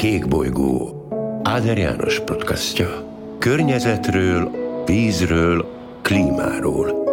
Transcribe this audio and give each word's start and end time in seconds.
Kék 0.00 0.28
bolygó 0.28 1.06
Áder 1.42 1.78
János 1.78 2.20
podcastja. 2.20 2.88
Környezetről, 3.38 4.50
vízről, 4.86 5.66
klímáról. 6.02 7.04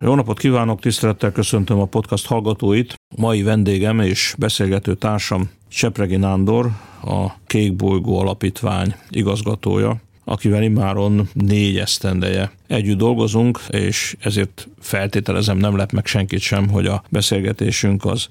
Jó 0.00 0.14
napot 0.14 0.38
kívánok, 0.38 0.80
tisztelettel 0.80 1.32
köszöntöm 1.32 1.78
a 1.78 1.84
podcast 1.84 2.26
hallgatóit. 2.26 2.94
Mai 3.16 3.42
vendégem 3.42 4.00
és 4.00 4.34
beszélgető 4.38 4.94
társam 4.94 5.50
Sepregi 5.68 6.16
Nándor, 6.16 6.70
a 7.02 7.32
Kék 7.46 7.76
Bolygó 7.76 8.18
Alapítvány 8.18 8.94
igazgatója, 9.10 9.96
akivel 10.24 10.62
immáron 10.62 11.28
négy 11.32 11.78
esztendeje 11.78 12.52
együtt 12.66 12.98
dolgozunk, 12.98 13.60
és 13.68 14.16
ezért 14.20 14.68
feltételezem 14.80 15.56
nem 15.56 15.76
lep 15.76 15.92
meg 15.92 16.06
senkit 16.06 16.40
sem, 16.40 16.68
hogy 16.68 16.86
a 16.86 17.02
beszélgetésünk 17.10 18.04
az 18.04 18.28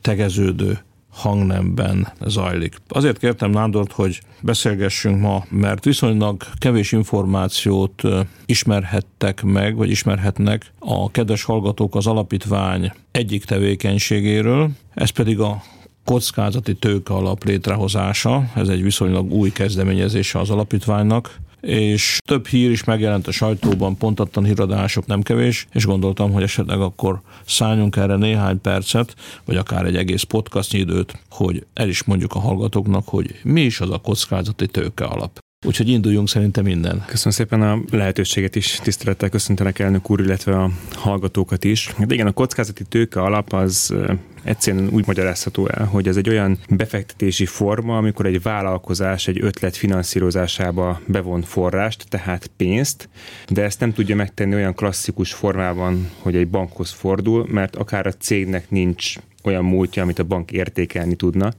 tegeződő 0.00 0.78
hangnemben 1.16 2.12
zajlik. 2.26 2.76
Azért 2.88 3.18
kértem 3.18 3.50
Nándort, 3.50 3.92
hogy 3.92 4.20
beszélgessünk 4.42 5.20
ma, 5.20 5.44
mert 5.48 5.84
viszonylag 5.84 6.42
kevés 6.58 6.92
információt 6.92 8.02
ismerhettek 8.46 9.42
meg, 9.42 9.76
vagy 9.76 9.90
ismerhetnek 9.90 10.72
a 10.78 11.10
kedves 11.10 11.44
hallgatók 11.44 11.94
az 11.94 12.06
alapítvány 12.06 12.92
egyik 13.10 13.44
tevékenységéről, 13.44 14.70
ez 14.94 15.10
pedig 15.10 15.40
a 15.40 15.62
kockázati 16.04 16.74
tőke 16.74 17.14
alap 17.14 17.44
létrehozása, 17.44 18.50
ez 18.54 18.68
egy 18.68 18.82
viszonylag 18.82 19.32
új 19.32 19.50
kezdeményezése 19.50 20.38
az 20.38 20.50
alapítványnak, 20.50 21.36
és 21.60 22.18
több 22.24 22.46
hír 22.46 22.70
is 22.70 22.84
megjelent 22.84 23.26
a 23.26 23.32
sajtóban, 23.32 23.96
pontatlan 23.96 24.44
híradások 24.44 25.06
nem 25.06 25.22
kevés, 25.22 25.66
és 25.72 25.86
gondoltam, 25.86 26.32
hogy 26.32 26.42
esetleg 26.42 26.80
akkor 26.80 27.20
szálljunk 27.46 27.96
erre 27.96 28.16
néhány 28.16 28.60
percet, 28.60 29.14
vagy 29.44 29.56
akár 29.56 29.84
egy 29.84 29.96
egész 29.96 30.22
podcast 30.22 30.74
időt, 30.74 31.18
hogy 31.30 31.66
el 31.74 31.88
is 31.88 32.04
mondjuk 32.04 32.34
a 32.34 32.38
hallgatóknak, 32.38 33.08
hogy 33.08 33.40
mi 33.42 33.60
is 33.60 33.80
az 33.80 33.90
a 33.90 33.98
kockázati 33.98 34.66
tőke 34.66 35.04
alap. 35.04 35.44
Úgyhogy 35.66 35.88
induljunk 35.88 36.28
szerintem 36.28 36.64
minden. 36.64 37.04
Köszönöm 37.06 37.32
szépen 37.32 37.62
a 37.62 37.78
lehetőséget 37.90 38.56
is, 38.56 38.80
tisztelettel 38.82 39.28
köszöntelek 39.28 39.78
elnök 39.78 40.10
úr, 40.10 40.20
illetve 40.20 40.58
a 40.58 40.70
hallgatókat 40.92 41.64
is. 41.64 41.94
De 42.06 42.14
igen, 42.14 42.26
a 42.26 42.32
kockázati 42.32 42.84
tőke 42.84 43.20
alap 43.20 43.52
az 43.52 43.94
egyszerűen 44.42 44.88
úgy 44.88 45.06
magyarázható 45.06 45.68
el, 45.68 45.84
hogy 45.84 46.08
ez 46.08 46.16
egy 46.16 46.28
olyan 46.28 46.58
befektetési 46.68 47.46
forma, 47.46 47.96
amikor 47.96 48.26
egy 48.26 48.42
vállalkozás 48.42 49.28
egy 49.28 49.42
ötlet 49.42 49.76
finanszírozásába 49.76 51.00
bevon 51.06 51.42
forrást, 51.42 52.08
tehát 52.08 52.50
pénzt, 52.56 53.08
de 53.48 53.62
ezt 53.62 53.80
nem 53.80 53.92
tudja 53.92 54.16
megtenni 54.16 54.54
olyan 54.54 54.74
klasszikus 54.74 55.32
formában, 55.32 56.10
hogy 56.18 56.36
egy 56.36 56.48
bankhoz 56.48 56.90
fordul, 56.90 57.46
mert 57.50 57.76
akár 57.76 58.06
a 58.06 58.12
cégnek 58.12 58.70
nincs 58.70 59.14
olyan 59.46 59.64
múltja, 59.64 60.02
amit 60.02 60.18
a 60.18 60.24
bank 60.24 60.52
értékelni 60.52 61.14
tudna 61.14 61.52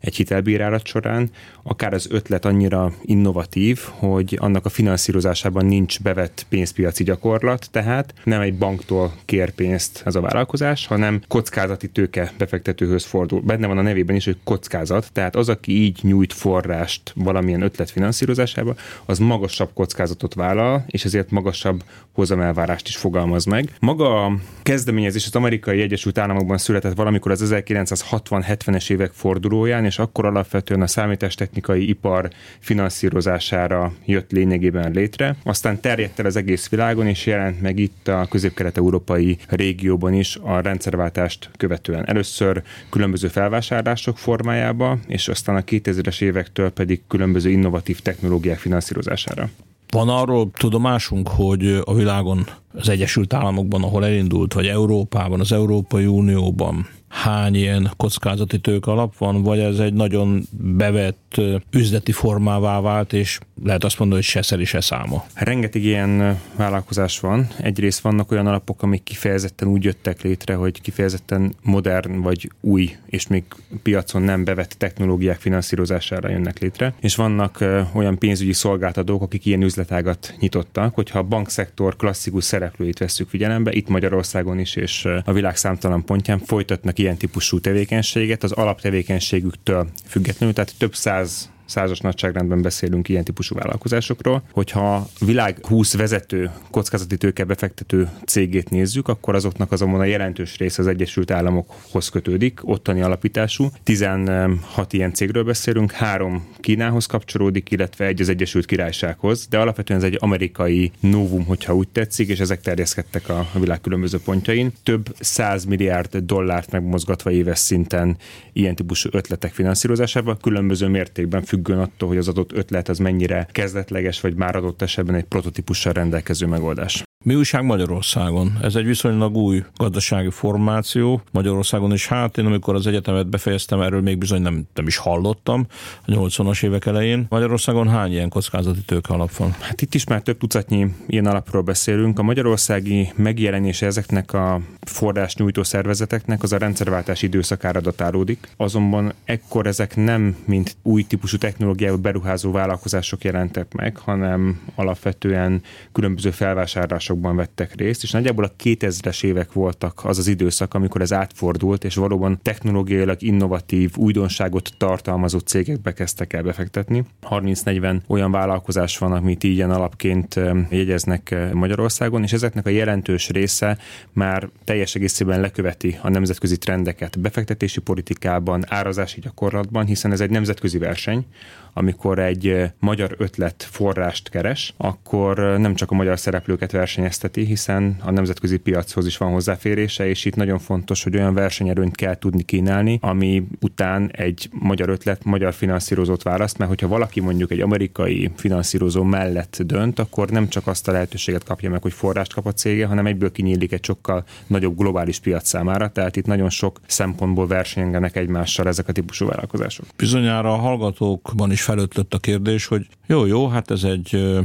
egy 0.00 0.16
hitelbírálat 0.16 0.86
során, 0.86 1.30
akár 1.62 1.94
az 1.94 2.06
ötlet 2.10 2.44
annyira 2.44 2.92
innovatív, 3.02 3.80
hogy 3.90 4.38
annak 4.40 4.64
a 4.64 4.68
finanszírozásában 4.68 5.66
nincs 5.66 6.00
bevett 6.02 6.46
pénzpiaci 6.48 7.04
gyakorlat, 7.04 7.68
tehát 7.70 8.14
nem 8.24 8.40
egy 8.40 8.54
banktól 8.54 9.12
kér 9.24 9.50
pénzt 9.50 10.02
ez 10.04 10.14
a 10.14 10.20
vállalkozás, 10.20 10.86
hanem 10.86 11.20
kockázati 11.28 11.88
tőke 11.88 12.32
befektetőhöz 12.38 13.04
fordul. 13.04 13.40
Benne 13.40 13.66
van 13.66 13.78
a 13.78 13.82
nevében 13.82 14.16
is, 14.16 14.24
hogy 14.24 14.36
kockázat, 14.44 15.12
tehát 15.12 15.36
az, 15.36 15.48
aki 15.48 15.72
így 15.82 15.98
nyújt 16.02 16.32
forrást 16.32 17.12
valamilyen 17.14 17.62
ötlet 17.62 17.90
finanszírozásába, 17.90 18.74
az 19.04 19.18
magasabb 19.18 19.70
kockázatot 19.74 20.34
vállal, 20.34 20.84
és 20.86 21.04
ezért 21.04 21.30
magasabb 21.30 21.82
hozamelvárást 22.12 22.88
is 22.88 22.96
fogalmaz 22.96 23.44
meg. 23.44 23.74
Maga 23.80 24.24
a 24.24 24.32
kezdeményezés 24.62 25.26
az 25.26 25.34
amerikai 25.36 25.80
Egyesült 25.80 26.18
Államokban 26.18 26.58
született 26.58 26.94
valamikor 26.94 27.30
az 27.30 27.52
1960-70-es 27.54 28.90
évek 28.90 29.10
fordulóján, 29.12 29.84
és 29.84 29.98
akkor 29.98 30.26
alapvetően 30.26 30.82
a 30.82 30.86
számítástechnikai 30.86 31.51
ipar 31.74 32.30
finanszírozására 32.58 33.92
jött 34.04 34.30
lényegében 34.30 34.92
létre. 34.92 35.36
Aztán 35.44 35.80
terjedt 35.80 36.18
el 36.18 36.26
az 36.26 36.36
egész 36.36 36.68
világon, 36.68 37.06
és 37.06 37.26
jelent 37.26 37.60
meg 37.60 37.78
itt 37.78 38.08
a 38.08 38.26
közép-kelet-európai 38.30 39.38
régióban 39.48 40.14
is 40.14 40.38
a 40.42 40.60
rendszerváltást 40.60 41.50
követően. 41.56 42.08
Először 42.08 42.62
különböző 42.90 43.28
felvásárlások 43.28 44.18
formájába, 44.18 44.98
és 45.06 45.28
aztán 45.28 45.56
a 45.56 45.60
2000-es 45.60 46.22
évektől 46.22 46.70
pedig 46.70 47.02
különböző 47.08 47.50
innovatív 47.50 48.00
technológiák 48.00 48.58
finanszírozására. 48.58 49.50
Van 49.88 50.08
arról 50.08 50.50
tudomásunk, 50.50 51.28
hogy 51.28 51.80
a 51.84 51.94
világon, 51.94 52.46
az 52.74 52.88
Egyesült 52.88 53.32
Államokban, 53.32 53.82
ahol 53.82 54.04
elindult, 54.04 54.52
vagy 54.52 54.66
Európában, 54.66 55.40
az 55.40 55.52
Európai 55.52 56.06
Unióban 56.06 56.88
hány 57.12 57.54
ilyen 57.54 57.90
kockázati 57.96 58.58
tőke 58.58 58.90
alap 58.90 59.16
van, 59.16 59.42
vagy 59.42 59.58
ez 59.58 59.78
egy 59.78 59.92
nagyon 59.92 60.42
bevett 60.50 61.40
üzleti 61.70 62.12
formává 62.12 62.80
vált, 62.80 63.12
és 63.12 63.38
lehet 63.64 63.84
azt 63.84 63.98
mondani, 63.98 64.20
hogy 64.20 64.30
se 64.30 64.42
szeri, 64.42 64.64
se 64.64 64.80
száma. 64.80 65.24
Rengeteg 65.34 65.82
ilyen 65.84 66.40
vállalkozás 66.56 67.20
van. 67.20 67.48
Egyrészt 67.56 68.00
vannak 68.00 68.30
olyan 68.30 68.46
alapok, 68.46 68.82
amik 68.82 69.02
kifejezetten 69.02 69.68
úgy 69.68 69.84
jöttek 69.84 70.22
létre, 70.22 70.54
hogy 70.54 70.80
kifejezetten 70.80 71.54
modern 71.62 72.20
vagy 72.20 72.50
új, 72.60 72.96
és 73.06 73.26
még 73.26 73.44
piacon 73.82 74.22
nem 74.22 74.44
bevett 74.44 74.74
technológiák 74.78 75.40
finanszírozására 75.40 76.30
jönnek 76.30 76.58
létre. 76.58 76.94
És 77.00 77.14
vannak 77.14 77.64
olyan 77.94 78.18
pénzügyi 78.18 78.52
szolgáltatók, 78.52 79.22
akik 79.22 79.46
ilyen 79.46 79.62
üzletágat 79.62 80.34
nyitottak, 80.40 80.94
hogyha 80.94 81.18
a 81.18 81.22
bankszektor 81.22 81.96
klasszikus 81.96 82.44
szereplőit 82.44 82.98
vesszük 82.98 83.28
figyelembe, 83.28 83.72
itt 83.72 83.88
Magyarországon 83.88 84.58
is 84.58 84.76
és 84.76 85.08
a 85.24 85.32
világ 85.32 85.56
számtalan 85.56 86.04
pontján 86.04 86.38
folytatnak 86.38 86.98
ilyen 87.02 87.16
típusú 87.16 87.60
tevékenységet 87.60 88.42
az 88.42 88.52
alaptevékenységüktől 88.52 89.88
függetlenül, 90.06 90.54
tehát 90.54 90.74
több 90.78 90.94
száz 90.94 91.51
százas 91.64 91.98
nagyságrendben 92.00 92.62
beszélünk 92.62 93.08
ilyen 93.08 93.24
típusú 93.24 93.54
vállalkozásokról. 93.54 94.42
Hogyha 94.52 95.08
világ 95.20 95.66
20 95.66 95.94
vezető 95.96 96.50
kockázati 96.70 97.16
tőke 97.16 97.44
befektető 97.44 98.08
cégét 98.26 98.70
nézzük, 98.70 99.08
akkor 99.08 99.34
azoknak 99.34 99.72
azonban 99.72 100.00
a 100.00 100.04
jelentős 100.04 100.58
része 100.58 100.82
az 100.82 100.88
Egyesült 100.88 101.30
Államokhoz 101.30 102.08
kötődik, 102.08 102.60
ottani 102.62 103.00
alapítású. 103.00 103.70
16 103.82 104.92
ilyen 104.92 105.12
cégről 105.12 105.44
beszélünk, 105.44 105.92
három 105.92 106.46
Kínához 106.60 107.06
kapcsolódik, 107.06 107.70
illetve 107.70 108.06
egy 108.06 108.20
az 108.20 108.28
Egyesült 108.28 108.66
Királysághoz, 108.66 109.46
de 109.46 109.58
alapvetően 109.58 110.00
ez 110.00 110.06
egy 110.06 110.16
amerikai 110.20 110.90
novum, 111.00 111.44
hogyha 111.44 111.74
úgy 111.74 111.88
tetszik, 111.88 112.28
és 112.28 112.40
ezek 112.40 112.60
terjeszkedtek 112.60 113.28
a 113.28 113.46
világ 113.58 113.80
különböző 113.80 114.18
pontjain. 114.24 114.72
Több 114.82 115.14
100 115.20 115.64
milliárd 115.64 116.16
dollárt 116.16 116.70
megmozgatva 116.70 117.30
éves 117.30 117.58
szinten 117.58 118.16
ilyen 118.52 118.74
típusú 118.74 119.08
ötletek 119.12 119.52
finanszírozásába, 119.52 120.36
különböző 120.36 120.86
mértékben 120.86 121.42
függően 121.52 121.78
attól, 121.78 122.08
hogy 122.08 122.18
az 122.18 122.28
adott 122.28 122.52
ötlet 122.52 122.88
az 122.88 122.98
mennyire 122.98 123.48
kezdetleges, 123.52 124.20
vagy 124.20 124.34
már 124.34 124.56
adott 124.56 124.82
esetben 124.82 125.14
egy 125.14 125.24
prototípussal 125.24 125.92
rendelkező 125.92 126.46
megoldás. 126.46 127.02
Mi 127.24 127.34
újság 127.34 127.64
Magyarországon? 127.64 128.58
Ez 128.62 128.74
egy 128.74 128.84
viszonylag 128.84 129.36
új 129.36 129.64
gazdasági 129.76 130.30
formáció 130.30 131.22
Magyarországon, 131.30 131.92
és 131.92 132.06
hát 132.06 132.38
én 132.38 132.46
amikor 132.46 132.74
az 132.74 132.86
egyetemet 132.86 133.26
befejeztem, 133.26 133.80
erről 133.80 134.00
még 134.00 134.18
bizony 134.18 134.42
nem, 134.42 134.62
nem 134.74 134.86
is 134.86 134.96
hallottam 134.96 135.66
a 136.06 136.10
80-as 136.10 136.64
évek 136.64 136.86
elején. 136.86 137.26
Magyarországon 137.28 137.88
hány 137.88 138.12
ilyen 138.12 138.28
kockázati 138.28 138.80
tőke 138.80 139.14
alap 139.14 139.36
van? 139.36 139.54
Hát 139.60 139.82
itt 139.82 139.94
is 139.94 140.04
már 140.04 140.22
több 140.22 140.38
tucatnyi 140.38 140.94
ilyen 141.06 141.26
alapról 141.26 141.62
beszélünk. 141.62 142.18
A 142.18 142.22
magyarországi 142.22 143.12
megjelenése 143.16 143.86
ezeknek 143.86 144.32
a 144.32 144.60
forrás 144.80 145.36
nyújtó 145.36 145.62
szervezeteknek 145.62 146.42
az 146.42 146.52
a 146.52 146.58
rendszerváltás 146.58 147.22
időszakára 147.22 147.80
datálódik. 147.80 148.48
Azonban 148.56 149.12
ekkor 149.24 149.66
ezek 149.66 149.96
nem 149.96 150.36
mint 150.44 150.76
új 150.82 151.02
típusú 151.02 151.36
technológiába 151.36 151.96
beruházó 151.96 152.50
vállalkozások 152.50 153.24
jelentek 153.24 153.72
meg, 153.72 153.96
hanem 153.96 154.60
alapvetően 154.74 155.62
különböző 155.92 156.30
felvásárlások 156.30 157.11
kutatásokban 157.12 157.36
vettek 157.36 157.74
részt, 157.74 158.02
és 158.02 158.10
nagyjából 158.10 158.44
a 158.44 158.52
2000-es 158.62 159.24
évek 159.24 159.52
voltak 159.52 160.00
az 160.04 160.18
az 160.18 160.26
időszak, 160.26 160.74
amikor 160.74 161.00
ez 161.00 161.12
átfordult, 161.12 161.84
és 161.84 161.94
valóban 161.94 162.38
technológiailag 162.42 163.22
innovatív, 163.22 163.92
újdonságot 163.96 164.70
tartalmazó 164.76 165.38
cégekbe 165.38 165.92
kezdtek 165.92 166.32
el 166.32 166.42
befektetni. 166.42 167.04
30-40 167.30 168.00
olyan 168.06 168.30
vállalkozás 168.30 168.98
van, 168.98 169.12
amit 169.12 169.44
így 169.44 169.54
ilyen 169.54 169.70
alapként 169.70 170.40
jegyeznek 170.70 171.34
Magyarországon, 171.52 172.22
és 172.22 172.32
ezeknek 172.32 172.66
a 172.66 172.70
jelentős 172.70 173.28
része 173.28 173.78
már 174.12 174.48
teljes 174.64 174.94
egészében 174.94 175.40
leköveti 175.40 175.98
a 176.02 176.08
nemzetközi 176.08 176.58
trendeket 176.58 177.20
befektetési 177.20 177.80
politikában, 177.80 178.64
árazási 178.68 179.20
gyakorlatban, 179.20 179.86
hiszen 179.86 180.12
ez 180.12 180.20
egy 180.20 180.30
nemzetközi 180.30 180.78
verseny, 180.78 181.26
amikor 181.74 182.18
egy 182.18 182.70
magyar 182.78 183.14
ötlet 183.18 183.66
forrást 183.70 184.28
keres, 184.28 184.74
akkor 184.76 185.38
nem 185.38 185.74
csak 185.74 185.90
a 185.90 185.94
magyar 185.94 186.18
szereplőket 186.18 186.72
verseny 186.72 187.01
versenyezteti, 187.02 187.44
hiszen 187.44 187.96
a 188.04 188.10
nemzetközi 188.10 188.56
piachoz 188.56 189.06
is 189.06 189.16
van 189.16 189.32
hozzáférése, 189.32 190.08
és 190.08 190.24
itt 190.24 190.34
nagyon 190.34 190.58
fontos, 190.58 191.02
hogy 191.02 191.16
olyan 191.16 191.34
versenyerőnyt 191.34 191.96
kell 191.96 192.14
tudni 192.14 192.42
kínálni, 192.42 192.98
ami 193.00 193.46
után 193.60 194.10
egy 194.12 194.48
magyar 194.52 194.88
ötlet, 194.88 195.24
magyar 195.24 195.52
finanszírozót 195.52 196.22
választ, 196.22 196.58
mert 196.58 196.70
hogyha 196.70 196.88
valaki 196.88 197.20
mondjuk 197.20 197.50
egy 197.50 197.60
amerikai 197.60 198.30
finanszírozó 198.36 199.02
mellett 199.02 199.62
dönt, 199.66 199.98
akkor 199.98 200.30
nem 200.30 200.48
csak 200.48 200.66
azt 200.66 200.88
a 200.88 200.92
lehetőséget 200.92 201.44
kapja 201.44 201.70
meg, 201.70 201.82
hogy 201.82 201.92
forrást 201.92 202.34
kap 202.34 202.46
a 202.46 202.52
cége, 202.52 202.86
hanem 202.86 203.06
egyből 203.06 203.32
kinyílik 203.32 203.72
egy 203.72 203.84
sokkal 203.84 204.24
nagyobb 204.46 204.76
globális 204.76 205.18
piac 205.18 205.48
számára, 205.48 205.88
tehát 205.88 206.16
itt 206.16 206.26
nagyon 206.26 206.50
sok 206.50 206.80
szempontból 206.86 207.46
versenyenek 207.46 208.16
egymással 208.16 208.66
ezek 208.66 208.88
a 208.88 208.92
típusú 208.92 209.26
vállalkozások. 209.26 209.86
Bizonyára 209.96 210.52
a 210.52 210.56
hallgatókban 210.56 211.50
is 211.50 211.62
felötlött 211.62 212.14
a 212.14 212.18
kérdés, 212.18 212.66
hogy 212.66 212.86
jó, 213.06 213.26
jó, 213.26 213.48
hát 213.48 213.70
ez 213.70 213.82
egy 213.84 214.40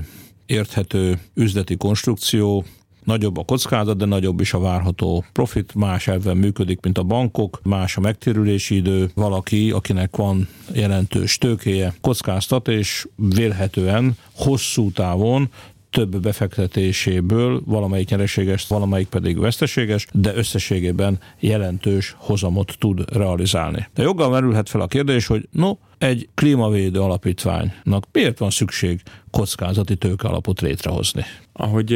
érthető 0.47 1.19
üzleti 1.33 1.77
konstrukció, 1.77 2.65
Nagyobb 3.03 3.37
a 3.37 3.43
kockázat, 3.43 3.97
de 3.97 4.05
nagyobb 4.05 4.39
is 4.39 4.53
a 4.53 4.59
várható 4.59 5.25
profit, 5.31 5.75
más 5.75 6.07
elven 6.07 6.37
működik, 6.37 6.79
mint 6.81 6.97
a 6.97 7.03
bankok, 7.03 7.59
más 7.63 7.97
a 7.97 8.01
megtérülési 8.01 8.75
idő, 8.75 9.09
valaki, 9.15 9.71
akinek 9.71 10.15
van 10.15 10.47
jelentős 10.73 11.37
tőkéje, 11.37 11.93
kockáztat, 12.01 12.67
és 12.67 13.07
vélhetően 13.15 14.17
hosszú 14.35 14.91
távon 14.91 15.49
több 15.89 16.19
befektetéséből 16.19 17.61
valamelyik 17.65 18.09
nyereséges, 18.09 18.67
valamelyik 18.67 19.07
pedig 19.07 19.39
veszteséges, 19.39 20.07
de 20.11 20.35
összességében 20.35 21.19
jelentős 21.39 22.15
hozamot 22.17 22.75
tud 22.79 23.03
realizálni. 23.13 23.87
De 23.93 24.03
joggal 24.03 24.29
merülhet 24.29 24.69
fel 24.69 24.81
a 24.81 24.87
kérdés, 24.87 25.27
hogy 25.27 25.47
no, 25.51 25.71
egy 25.97 26.29
klímavédő 26.33 26.99
alapítványnak 26.99 28.07
miért 28.11 28.37
van 28.37 28.49
szükség 28.49 29.01
kockázati 29.31 29.95
tőke 29.95 30.27
alapot 30.27 30.61
létrehozni? 30.61 31.23
Ahogy 31.53 31.93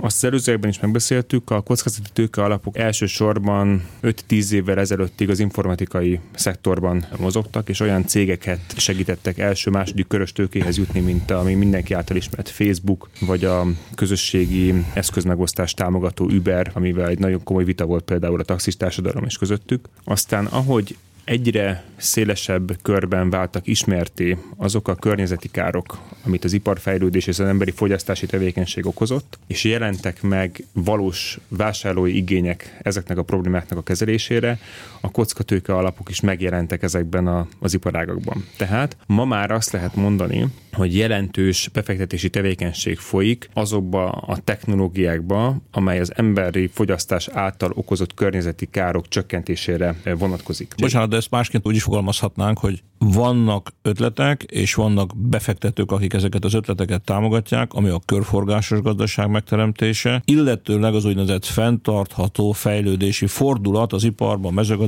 azt 0.00 0.16
az 0.16 0.24
előzőekben 0.24 0.70
is 0.70 0.80
megbeszéltük, 0.80 1.50
a 1.50 1.60
kockázati 1.60 2.08
tőke 2.12 2.42
alapok 2.42 2.78
elsősorban 2.78 3.84
5-10 4.02 4.50
évvel 4.50 4.78
ezelőttig 4.78 5.30
az 5.30 5.38
informatikai 5.38 6.20
szektorban 6.34 7.06
mozogtak, 7.18 7.68
és 7.68 7.80
olyan 7.80 8.06
cégeket 8.06 8.60
segítettek 8.76 9.38
első-második 9.38 10.06
körös 10.06 10.32
tőkéhez 10.32 10.76
jutni, 10.76 11.00
mint 11.00 11.30
ami 11.30 11.54
mindenki 11.54 11.94
által 11.94 12.16
ismert 12.16 12.48
Facebook, 12.48 13.08
vagy 13.20 13.44
a 13.44 13.66
közösségi 13.94 14.84
eszközmegosztás 14.92 15.74
támogató 15.74 16.24
Uber, 16.24 16.70
amivel 16.74 17.08
egy 17.08 17.18
nagyon 17.18 17.42
komoly 17.42 17.64
vita 17.64 17.84
volt 17.84 18.04
például 18.04 18.40
a 18.40 18.44
taxis 18.44 18.76
társadalom 18.76 19.24
is 19.24 19.38
közöttük. 19.38 19.88
Aztán 20.04 20.46
ahogy 20.46 20.96
egyre 21.28 21.84
szélesebb 21.96 22.76
körben 22.82 23.30
váltak 23.30 23.66
ismerté 23.66 24.36
azok 24.56 24.88
a 24.88 24.94
környezeti 24.94 25.48
károk, 25.48 25.98
amit 26.24 26.44
az 26.44 26.52
iparfejlődés 26.52 27.26
és 27.26 27.38
az 27.38 27.46
emberi 27.46 27.70
fogyasztási 27.70 28.26
tevékenység 28.26 28.86
okozott, 28.86 29.38
és 29.46 29.64
jelentek 29.64 30.22
meg 30.22 30.64
valós 30.72 31.38
vásárlói 31.48 32.16
igények 32.16 32.78
ezeknek 32.82 33.18
a 33.18 33.22
problémáknak 33.22 33.78
a 33.78 33.82
kezelésére, 33.82 34.58
a 35.00 35.10
kockatőke 35.10 35.74
alapok 35.74 36.08
is 36.08 36.20
megjelentek 36.20 36.82
ezekben 36.82 37.26
a, 37.26 37.46
az 37.60 37.74
iparágakban. 37.74 38.44
Tehát 38.56 38.96
ma 39.06 39.24
már 39.24 39.50
azt 39.50 39.72
lehet 39.72 39.94
mondani, 39.94 40.46
hogy 40.72 40.96
jelentős 40.96 41.68
befektetési 41.72 42.30
tevékenység 42.30 42.98
folyik 42.98 43.50
azokba 43.54 44.10
a 44.10 44.36
technológiákba, 44.36 45.56
amely 45.70 46.00
az 46.00 46.12
emberi 46.16 46.66
fogyasztás 46.66 47.28
által 47.28 47.70
okozott 47.74 48.14
környezeti 48.14 48.66
károk 48.66 49.08
csökkentésére 49.08 49.96
vonatkozik. 50.18 50.74
Bocsánat, 50.76 51.08
de 51.08 51.16
ezt 51.16 51.30
másként 51.30 51.66
úgy 51.66 51.74
is 51.74 51.82
fogalmazhatnánk, 51.82 52.58
hogy 52.58 52.82
vannak 52.98 53.72
ötletek, 53.82 54.42
és 54.42 54.74
vannak 54.74 55.16
befektetők, 55.16 55.90
akik 55.90 56.12
ezeket 56.12 56.44
az 56.44 56.54
ötleteket 56.54 57.02
támogatják, 57.02 57.72
ami 57.72 57.88
a 57.88 58.00
körforgásos 58.04 58.80
gazdaság 58.80 59.30
megteremtése, 59.30 60.22
illetőleg 60.24 60.94
az 60.94 61.04
úgynevezett 61.04 61.44
fenntartható 61.44 62.52
fejlődési 62.52 63.26
fordulat 63.26 63.92
az 63.92 64.04
iparban, 64.04 64.52
mezőgazdaságban, 64.52 64.87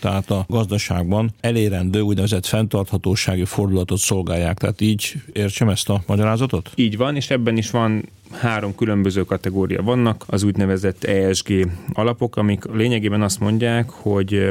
tehát 0.00 0.30
a 0.30 0.44
gazdaságban 0.48 1.30
elérendő 1.40 2.00
úgynevezett 2.00 2.46
fenntarthatósági 2.46 3.44
fordulatot 3.44 3.98
szolgálják. 3.98 4.58
Tehát 4.58 4.80
így 4.80 5.14
értsem 5.32 5.68
ezt 5.68 5.88
a 5.88 6.02
magyarázatot? 6.06 6.70
Így 6.74 6.96
van, 6.96 7.16
és 7.16 7.30
ebben 7.30 7.56
is 7.56 7.70
van 7.70 8.08
három 8.30 8.74
különböző 8.74 9.24
kategória 9.24 9.82
vannak, 9.82 10.24
az 10.26 10.42
úgynevezett 10.42 11.04
ESG 11.04 11.68
alapok, 11.92 12.36
amik 12.36 12.64
lényegében 12.72 13.22
azt 13.22 13.40
mondják, 13.40 13.90
hogy 13.90 14.50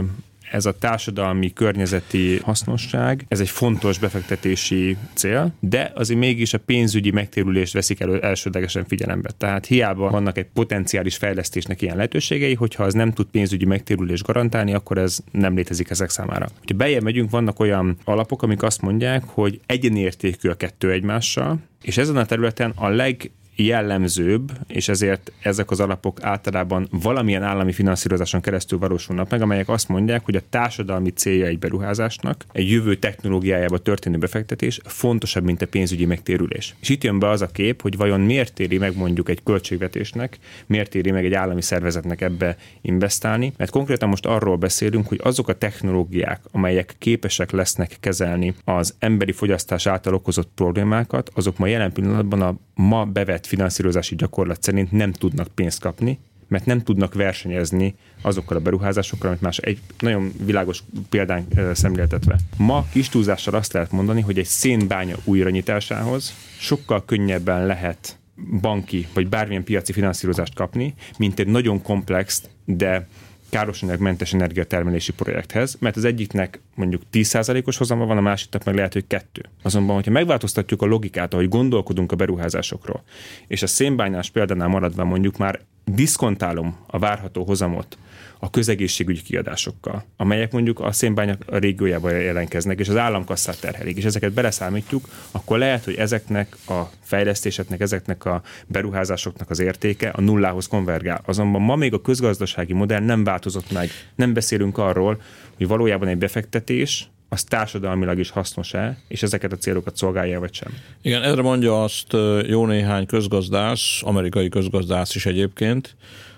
ez 0.52 0.66
a 0.66 0.78
társadalmi 0.78 1.54
környezeti 1.54 2.40
hasznosság, 2.40 3.26
ez 3.28 3.40
egy 3.40 3.50
fontos 3.50 4.00
befektetési 4.00 4.98
cél, 5.14 5.54
de 5.60 5.92
azért 5.96 6.20
mégis 6.20 6.54
a 6.54 6.60
pénzügyi 6.60 7.12
megtérülést 7.12 7.74
veszik 7.74 8.00
elő 8.00 8.20
elsődlegesen 8.20 8.86
figyelembe. 8.86 9.30
Tehát 9.38 9.66
hiába 9.66 10.10
vannak 10.10 10.38
egy 10.38 10.48
potenciális 10.54 11.18
fejlesztésnek 11.18 11.82
ilyen 11.82 11.96
lehetőségei, 11.96 12.54
hogyha 12.54 12.84
az 12.84 12.94
nem 12.94 13.12
tud 13.12 13.26
pénzügyi 13.26 13.66
megtérülést 13.66 14.24
garantálni, 14.24 14.74
akkor 14.74 14.98
ez 14.98 15.20
nem 15.32 15.56
létezik 15.56 15.90
ezek 15.90 16.10
számára. 16.10 16.48
Ha 16.68 16.74
bejebb 16.76 17.04
megyünk, 17.04 17.30
vannak 17.30 17.60
olyan 17.60 17.98
alapok, 18.04 18.44
amik 18.44 18.64
azt 18.64 18.82
mondják, 18.82 19.24
hogy 19.26 19.60
egyenértékű 19.66 20.50
a 20.50 20.56
kettő 20.56 20.92
egymással, 20.92 21.60
és 21.82 21.98
ezen 21.98 22.18
a 22.18 22.26
területen 22.26 22.74
a 22.76 22.88
leg 22.88 23.32
jellemzőbb, 23.62 24.52
és 24.68 24.90
ezért 24.90 25.32
ezek 25.42 25.72
az 25.72 25.80
alapok 25.80 26.24
általában 26.24 26.88
valamilyen 26.92 27.44
állami 27.44 27.72
finanszírozáson 27.72 28.42
keresztül 28.42 28.80
valósulnak 28.80 29.30
meg, 29.30 29.42
amelyek 29.42 29.70
azt 29.70 29.88
mondják, 29.88 30.26
hogy 30.26 30.36
a 30.36 30.42
társadalmi 30.50 31.10
célja 31.10 31.46
egy 31.46 31.60
beruházásnak, 31.60 32.46
egy 32.52 32.70
jövő 32.70 32.96
technológiájába 32.96 33.78
történő 33.78 34.18
befektetés 34.18 34.80
fontosabb, 34.84 35.44
mint 35.44 35.62
a 35.62 35.68
pénzügyi 35.68 36.06
megtérülés. 36.06 36.76
És 36.80 36.90
itt 36.90 37.04
jön 37.04 37.20
be 37.20 37.30
az 37.30 37.42
a 37.42 37.48
kép, 37.48 37.82
hogy 37.82 37.98
vajon 37.98 38.20
miért 38.20 38.60
éri 38.60 38.78
meg 38.78 38.98
mondjuk 38.98 39.30
egy 39.30 39.44
költségvetésnek, 39.44 40.38
miért 40.66 40.96
éri 40.96 41.12
meg 41.12 41.26
egy 41.26 41.34
állami 41.34 41.62
szervezetnek 41.62 42.22
ebbe 42.22 42.58
investálni, 42.82 43.54
mert 43.58 43.72
konkrétan 43.72 44.10
most 44.10 44.26
arról 44.26 44.56
beszélünk, 44.56 45.08
hogy 45.08 45.20
azok 45.24 45.48
a 45.48 45.58
technológiák, 45.58 46.42
amelyek 46.52 46.96
képesek 46.98 47.52
lesznek 47.52 47.98
kezelni 48.00 48.54
az 48.64 48.96
emberi 49.00 49.32
fogyasztás 49.32 49.88
által 49.88 50.14
okozott 50.14 50.50
problémákat, 50.56 51.32
azok 51.34 51.58
ma 51.58 51.68
jelen 51.68 51.92
pillanatban 51.92 52.42
a 52.42 52.56
ma 52.74 53.06
bevett 53.06 53.46
finanszírozási 53.52 54.16
gyakorlat 54.16 54.64
szerint 54.64 54.92
nem 54.92 55.12
tudnak 55.12 55.48
pénzt 55.48 55.80
kapni, 55.80 56.20
mert 56.48 56.66
nem 56.66 56.82
tudnak 56.82 57.14
versenyezni 57.14 57.96
azokkal 58.22 58.58
a 58.58 58.60
beruházásokkal, 58.60 59.30
amit 59.30 59.42
más 59.42 59.58
egy 59.58 59.80
nagyon 60.00 60.34
világos 60.46 60.84
példán 61.10 61.48
szemléltetve. 61.74 62.40
Ma 62.58 62.86
kis 62.92 63.10
túlzással 63.10 63.54
azt 63.54 63.74
lehet 63.74 63.92
mondani, 63.92 64.22
hogy 64.22 64.38
egy 64.38 64.46
szénbánya 64.46 65.16
újranyitásához 65.24 66.34
sokkal 66.60 67.06
könnyebben 67.06 67.66
lehet 67.66 68.20
banki 68.62 69.08
vagy 69.14 69.28
bármilyen 69.28 69.64
piaci 69.64 69.94
finanszírozást 69.94 70.54
kapni, 70.54 70.94
mint 71.18 71.40
egy 71.40 71.48
nagyon 71.48 71.82
komplex, 71.82 72.44
de 72.66 73.08
károsanyagmentes 73.52 74.34
energiatermelési 74.34 75.14
projekthez, 75.14 75.78
mert 75.80 75.96
az 75.96 76.04
egyiknek 76.04 76.60
mondjuk 76.76 77.02
10%-os 77.14 77.78
hozama 77.78 78.06
van, 78.06 78.18
a 78.18 78.22
másiknak 78.22 78.64
meg 78.64 78.76
lehet, 78.76 78.94
hogy 78.94 79.08
kettő. 79.08 79.42
Azonban, 79.62 79.96
hogyha 79.96 80.12
megváltoztatjuk 80.12 80.82
a 80.82 80.86
logikát, 80.86 81.34
ahogy 81.34 81.50
gondolkodunk 81.50 82.12
a 82.12 82.16
beruházásokról, 82.16 83.04
és 83.48 83.62
a 83.64 83.68
szénbányás 83.68 84.30
példánál 84.30 84.68
maradva 84.68 85.04
mondjuk 85.04 85.38
már 85.38 85.60
diszkontálom 85.86 86.78
a 86.88 87.00
várható 87.00 87.44
hozamot 87.44 87.98
a 88.44 88.50
közegészségügyi 88.50 89.22
kiadásokkal, 89.22 90.04
amelyek 90.18 90.52
mondjuk 90.52 90.80
a 90.80 90.92
szénbánya 90.92 91.38
régiójában 91.46 92.12
jelentkeznek, 92.12 92.80
és 92.80 92.90
az 92.90 92.96
államkasszát 92.96 93.60
terhelik, 93.60 93.98
és 93.98 94.04
ezeket 94.04 94.32
beleszámítjuk, 94.32 95.08
akkor 95.32 95.58
lehet, 95.58 95.84
hogy 95.84 95.96
ezeknek 95.96 96.58
a 96.68 96.82
fejlesztéseknek, 97.04 97.80
ezeknek 97.80 98.26
a 98.26 98.42
beruházásoknak 98.68 99.50
az 99.50 99.60
értéke 99.60 100.10
a 100.10 100.22
nullához 100.22 100.68
konvergál. 100.68 101.22
Azonban 101.26 101.62
ma 101.62 101.76
még 101.76 101.94
a 101.94 102.02
közgazdasági 102.02 102.74
modell 102.74 103.02
nem 103.02 103.24
változott 103.24 103.72
meg. 103.72 103.90
Nem 104.16 104.34
beszélünk 104.34 104.78
arról, 104.78 105.22
hogy 105.58 105.68
valójában 105.68 106.08
egy 106.08 106.18
befektetés 106.18 107.10
az 107.34 107.44
társadalmilag 107.44 108.20
is 108.20 108.30
hasznos-e, 108.30 108.98
és 109.08 109.24
ezeket 109.24 109.52
a 109.52 109.58
célokat 109.58 109.96
szolgálja 109.96 110.40
vagy 110.40 110.54
sem. 110.54 110.74
Igen, 111.02 111.24
erre 111.24 111.42
mondja 111.42 111.84
azt 111.84 112.14
jó 112.48 112.66
néhány 112.66 113.06
közgazdász, 113.06 114.00
amerikai 114.02 114.50
közgazdász 114.50 115.16
is 115.16 115.26
egyébként, 115.26 115.96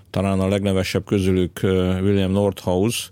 talán 0.09 0.39
a 0.39 0.47
legnevesebb 0.47 1.05
közülük 1.05 1.59
William 2.01 2.31
Nordhaus, 2.31 3.09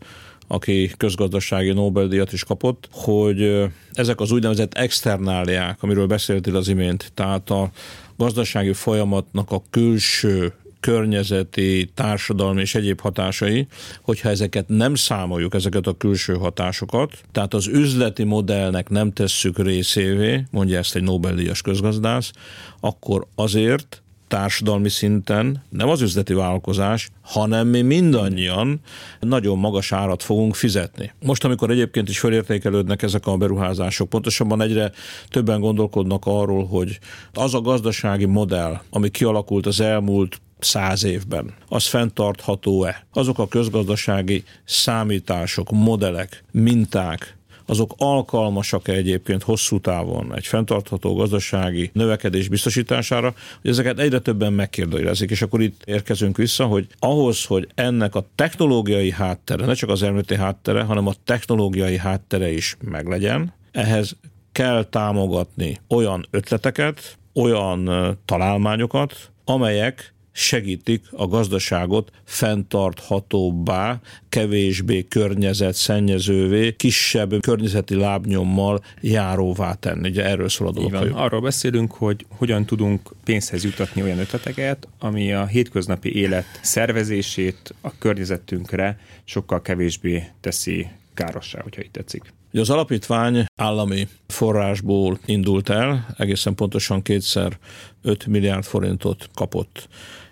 aki 0.47 0.91
közgazdasági 0.97 1.71
Nobel-díjat 1.71 2.33
is 2.33 2.43
kapott, 2.43 2.88
hogy 2.91 3.69
ezek 3.93 4.19
az 4.19 4.31
úgynevezett 4.31 4.73
externáliák, 4.73 5.83
amiről 5.83 6.07
beszéltél 6.07 6.55
az 6.55 6.67
imént, 6.67 7.11
tehát 7.13 7.50
a 7.50 7.69
gazdasági 8.17 8.73
folyamatnak 8.73 9.51
a 9.51 9.61
külső 9.69 10.53
környezeti, 10.81 11.91
társadalmi 11.93 12.61
és 12.61 12.75
egyéb 12.75 13.01
hatásai, 13.01 13.67
hogyha 14.01 14.29
ezeket 14.29 14.67
nem 14.67 14.95
számoljuk, 14.95 15.53
ezeket 15.53 15.88
a 15.88 15.97
külső 15.97 16.33
hatásokat, 16.33 17.21
tehát 17.31 17.53
az 17.53 17.67
üzleti 17.67 18.23
modellnek 18.23 18.89
nem 18.89 19.11
tesszük 19.11 19.59
részévé, 19.59 20.43
mondja 20.51 20.77
ezt 20.77 20.95
egy 20.95 21.03
Nobel-díjas 21.03 21.61
közgazdász, 21.61 22.31
akkor 22.79 23.27
azért 23.35 24.01
társadalmi 24.31 24.89
szinten 24.89 25.63
nem 25.69 25.89
az 25.89 26.01
üzleti 26.01 26.33
vállalkozás, 26.33 27.09
hanem 27.21 27.67
mi 27.67 27.81
mindannyian 27.81 28.79
nagyon 29.19 29.57
magas 29.57 29.91
árat 29.91 30.23
fogunk 30.23 30.55
fizetni. 30.55 31.11
Most, 31.25 31.43
amikor 31.43 31.69
egyébként 31.69 32.09
is 32.09 32.19
felértékelődnek 32.19 33.01
ezek 33.01 33.27
a 33.27 33.38
beruházások, 33.38 34.09
pontosabban 34.09 34.61
egyre 34.61 34.91
többen 35.29 35.59
gondolkodnak 35.59 36.23
arról, 36.25 36.65
hogy 36.65 37.00
az 37.33 37.53
a 37.53 37.61
gazdasági 37.61 38.25
modell, 38.25 38.81
ami 38.89 39.09
kialakult 39.09 39.65
az 39.65 39.79
elmúlt 39.79 40.41
száz 40.63 41.03
évben, 41.03 41.53
az 41.68 41.86
fenntartható-e? 41.86 43.06
Azok 43.13 43.39
a 43.39 43.48
közgazdasági 43.48 44.44
számítások, 44.65 45.72
modellek, 45.72 46.44
minták, 46.51 47.39
azok 47.65 47.94
alkalmasak-e 47.98 48.91
egyébként 48.91 49.44
hosszú 49.44 49.80
távon 49.80 50.36
egy 50.36 50.48
fenntartható 50.48 51.15
gazdasági 51.15 51.89
növekedés 51.94 52.48
biztosítására, 52.48 53.34
hogy 53.62 53.72
ezeket 53.72 54.00
egyre 54.00 54.20
többen 54.20 54.53
megkérdőjelezik, 54.53 55.30
és 55.30 55.41
akkor 55.41 55.62
itt 55.62 55.82
érkezünk 55.86 56.38
vissza, 56.38 56.65
hogy 56.65 56.88
ahhoz, 57.00 57.46
hogy 57.46 57.68
ennek 57.75 58.15
a 58.15 58.25
technológiai 58.36 59.12
háttere, 59.12 59.65
ne 59.65 59.74
csak 59.74 59.89
az 59.89 60.03
elméleti 60.03 60.36
háttere, 60.36 60.82
hanem 60.82 61.08
a 61.08 61.13
technológiai 61.24 61.98
háttere 61.98 62.51
is 62.51 62.77
meglegyen, 62.82 63.53
ehhez 63.72 64.15
kell 64.51 64.84
támogatni 64.84 65.80
olyan 65.88 66.27
ötleteket, 66.30 67.18
olyan 67.34 67.89
találmányokat, 68.25 69.32
amelyek 69.46 70.13
segítik 70.31 71.05
a 71.11 71.27
gazdaságot 71.27 72.11
fenntarthatóbbá, 72.23 74.00
kevésbé 74.29 75.07
környezetszennyezővé, 75.07 76.75
kisebb 76.75 77.41
környezeti 77.41 77.95
lábnyommal 77.95 78.83
járóvá 79.01 79.73
tenni. 79.73 80.09
Ugye 80.09 80.25
erről 80.25 80.50
szól 80.50 80.67
a 80.67 80.71
dolog. 80.71 81.11
Arról 81.13 81.41
beszélünk, 81.41 81.91
hogy 81.91 82.25
hogyan 82.29 82.65
tudunk 82.65 83.09
pénzhez 83.23 83.63
jutatni 83.63 84.01
olyan 84.01 84.19
ötleteket, 84.19 84.88
ami 85.00 85.33
a 85.33 85.45
hétköznapi 85.45 86.15
élet 86.15 86.45
szervezését 86.61 87.73
a 87.81 87.97
környezetünkre 87.97 89.00
sokkal 89.23 89.61
kevésbé 89.61 90.23
teszi 90.41 90.88
károssá, 91.13 91.61
hogyha 91.61 91.81
itt 91.81 91.91
tetszik. 91.91 92.33
Ugye 92.51 92.61
az 92.61 92.69
alapítvány 92.69 93.45
állami 93.55 94.07
forrásból 94.27 95.19
indult 95.25 95.69
el, 95.69 96.05
egészen 96.17 96.55
pontosan 96.55 97.01
kétszer 97.01 97.57
5 98.01 98.25
milliárd 98.25 98.63
forintot 98.63 99.29
kapott. 99.33 99.88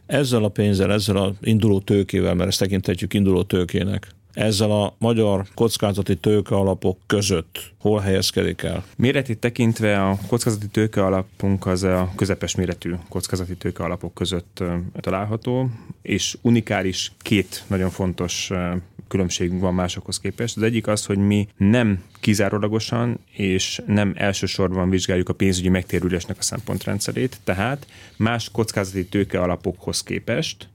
Ezzel 0.09 0.43
a 0.43 0.49
pénzzel, 0.49 0.91
ezzel 0.91 1.17
a 1.17 1.33
induló 1.41 1.79
tőkével, 1.79 2.33
mert 2.33 2.49
ezt 2.49 2.59
tekintetjük 2.59 3.13
induló 3.13 3.43
tőkének, 3.43 4.07
ezzel 4.33 4.71
a 4.71 4.95
magyar 4.97 5.45
kockázati 5.53 6.15
tőke 6.15 6.55
alapok 6.55 6.97
között 7.05 7.71
hol 7.79 7.99
helyezkedik 7.99 8.61
el? 8.61 8.83
Méretét 8.97 9.39
tekintve 9.39 10.01
a 10.05 10.17
kockázati 10.27 10.67
tőke 10.67 11.05
alapunk 11.05 11.65
az 11.65 11.83
a 11.83 12.11
közepes 12.15 12.55
méretű 12.55 12.93
kockázati 13.09 13.55
tőke 13.55 13.83
alapok 13.83 14.13
között 14.13 14.63
található, 14.99 15.69
és 16.01 16.37
unikális 16.41 17.11
két 17.17 17.63
nagyon 17.67 17.89
fontos 17.89 18.51
különbségünk 19.09 19.61
van 19.61 19.73
másokhoz 19.73 20.19
képest. 20.19 20.57
Az 20.57 20.63
egyik 20.63 20.87
az, 20.87 21.05
hogy 21.05 21.17
mi 21.17 21.47
nem 21.57 22.03
kizárólagosan 22.19 23.19
és 23.31 23.81
nem 23.85 24.13
elsősorban 24.15 24.89
vizsgáljuk 24.89 25.29
a 25.29 25.33
pénzügyi 25.33 25.69
megtérülésnek 25.69 26.37
a 26.37 26.41
szempontrendszerét, 26.41 27.37
tehát 27.43 27.87
más 28.17 28.49
kockázati 28.51 29.05
tőke 29.05 29.41
alapokhoz 29.41 30.03
képest 30.03 30.69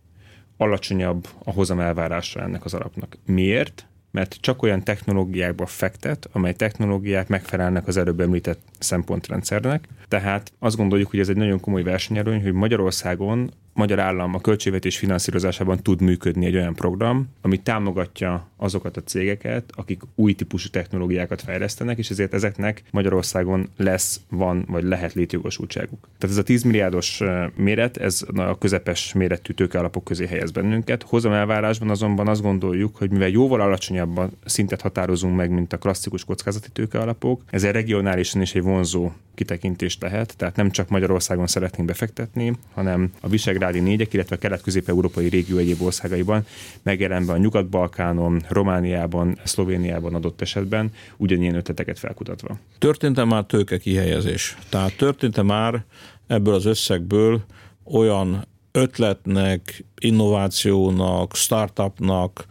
alacsonyabb 0.57 1.29
a 1.45 1.51
hozam 1.51 1.81
elvárása 1.81 2.41
ennek 2.41 2.65
az 2.65 2.75
alapnak. 2.75 3.17
Miért? 3.27 3.87
Mert 4.11 4.37
csak 4.41 4.63
olyan 4.63 4.83
technológiákba 4.83 5.67
fektet, 5.67 6.29
amely 6.33 6.55
technológiák 6.55 7.29
megfelelnek 7.29 7.87
az 7.87 7.97
előbb 7.97 8.21
említett 8.21 8.61
szempontrendszernek. 8.85 9.89
Tehát 10.09 10.53
azt 10.59 10.77
gondoljuk, 10.77 11.11
hogy 11.11 11.21
ez 11.21 11.29
egy 11.29 11.37
nagyon 11.37 11.61
komoly 11.61 11.83
versenyelőny, 11.83 12.43
hogy 12.43 12.53
Magyarországon 12.53 13.51
magyar 13.75 13.99
állam 13.99 14.35
a 14.35 14.41
költségvetés 14.41 14.99
finanszírozásában 14.99 15.83
tud 15.83 16.01
működni 16.01 16.47
egy 16.47 16.55
olyan 16.55 16.75
program, 16.75 17.29
ami 17.41 17.57
támogatja 17.57 18.49
azokat 18.57 18.97
a 18.97 19.03
cégeket, 19.03 19.73
akik 19.75 20.03
új 20.15 20.33
típusú 20.33 20.69
technológiákat 20.69 21.43
fejlesztenek, 21.43 21.99
és 21.99 22.11
ezért 22.11 22.35
ezeknek 22.35 22.83
Magyarországon 22.91 23.69
lesz, 23.77 24.21
van, 24.29 24.65
vagy 24.69 24.85
lehet 24.85 25.13
létjogosultságuk. 25.13 26.09
Tehát 26.19 26.37
ez 26.37 26.43
a 26.43 26.47
10 26.47 26.63
milliárdos 26.63 27.23
méret, 27.57 27.97
ez 27.97 28.25
a 28.35 28.59
közepes 28.59 29.13
méretű 29.13 29.53
tőkealapok 29.53 30.05
közé 30.05 30.27
helyez 30.27 30.51
bennünket. 30.51 31.03
Hozam 31.03 31.33
elvárásban 31.33 31.91
azonban 31.91 32.29
azt 32.29 32.43
gondoljuk, 32.43 32.97
hogy 32.97 33.11
mivel 33.11 33.29
jóval 33.29 33.61
alacsonyabb 33.61 34.31
szintet 34.45 34.81
határozunk 34.81 35.37
meg, 35.37 35.51
mint 35.51 35.73
a 35.73 35.79
klasszikus 35.79 36.25
kockázati 36.25 36.69
tőkealapok, 36.73 37.43
ez 37.51 37.65
egy 37.65 37.73
regionálisan 37.73 38.41
is 38.41 38.55
egy 38.55 38.63
vonzó 38.75 39.11
kitekintést 39.35 40.03
lehet, 40.03 40.37
tehát 40.37 40.57
nem 40.57 40.71
csak 40.71 40.89
Magyarországon 40.89 41.47
szeretnénk 41.47 41.89
befektetni, 41.89 42.53
hanem 42.75 43.13
a 43.21 43.29
Visegrádi 43.29 43.81
négyek, 43.81 44.13
illetve 44.13 44.37
a 44.37 44.39
kelet-közép-európai 44.39 45.29
régió 45.29 45.57
egyéb 45.57 45.83
országaiban 45.83 46.47
megjelenve 46.83 47.33
a 47.33 47.37
Nyugat-Balkánon, 47.37 48.43
Romániában, 48.49 49.39
Szlovéniában 49.45 50.15
adott 50.15 50.41
esetben 50.41 50.93
ugyanilyen 51.17 51.55
ötleteket 51.55 51.99
felkutatva. 51.99 52.59
Történt-e 52.79 53.25
már 53.25 53.45
tőke 53.45 53.79
kihelyezés? 53.79 54.57
Tehát 54.69 54.97
történt-e 54.97 55.43
már 55.43 55.85
ebből 56.27 56.55
az 56.55 56.65
összegből 56.65 57.45
olyan 57.85 58.47
ötletnek, 58.73 59.85
innovációnak, 60.01 61.35
startupnak, 61.35 62.47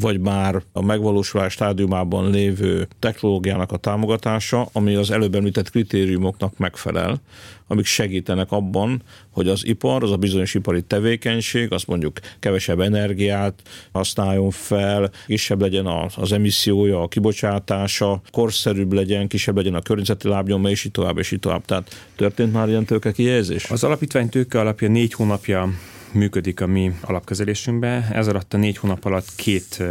vagy 0.00 0.20
már 0.20 0.62
a 0.72 0.82
megvalósulás 0.82 1.52
stádiumában 1.52 2.30
lévő 2.30 2.88
technológiának 2.98 3.72
a 3.72 3.76
támogatása, 3.76 4.68
ami 4.72 4.94
az 4.94 5.10
előbb 5.10 5.34
említett 5.34 5.70
kritériumoknak 5.70 6.58
megfelel, 6.58 7.20
amik 7.66 7.84
segítenek 7.84 8.52
abban, 8.52 9.02
hogy 9.30 9.48
az 9.48 9.66
ipar, 9.66 10.02
az 10.02 10.10
a 10.10 10.16
bizonyos 10.16 10.54
ipari 10.54 10.82
tevékenység, 10.82 11.72
az 11.72 11.84
mondjuk 11.84 12.18
kevesebb 12.40 12.80
energiát 12.80 13.62
használjon 13.92 14.50
fel, 14.50 15.10
kisebb 15.26 15.60
legyen 15.60 15.86
az 16.16 16.32
emissziója, 16.32 17.02
a 17.02 17.08
kibocsátása, 17.08 18.20
korszerűbb 18.30 18.92
legyen, 18.92 19.28
kisebb 19.28 19.56
legyen 19.56 19.74
a 19.74 19.82
környezeti 19.82 20.28
lábnyoma, 20.28 20.70
és 20.70 20.84
így 20.84 20.92
tovább, 20.92 21.18
és 21.18 21.30
így 21.30 21.40
tovább. 21.40 21.64
Tehát 21.64 22.10
történt 22.16 22.52
már 22.52 22.68
ilyen 22.68 22.84
tőke 22.84 23.12
kijelzés? 23.12 23.70
Az 23.70 23.84
alapítvány 23.84 24.28
tőke 24.28 24.60
alapja 24.60 24.88
négy 24.88 25.12
hónapja 25.12 25.68
működik 26.14 26.60
a 26.60 26.66
mi 26.66 26.92
alapkezelésünkben. 27.00 28.02
Ez 28.12 28.28
alatt 28.28 28.54
a 28.54 28.56
négy 28.56 28.76
hónap 28.76 29.04
alatt 29.04 29.34
két 29.36 29.82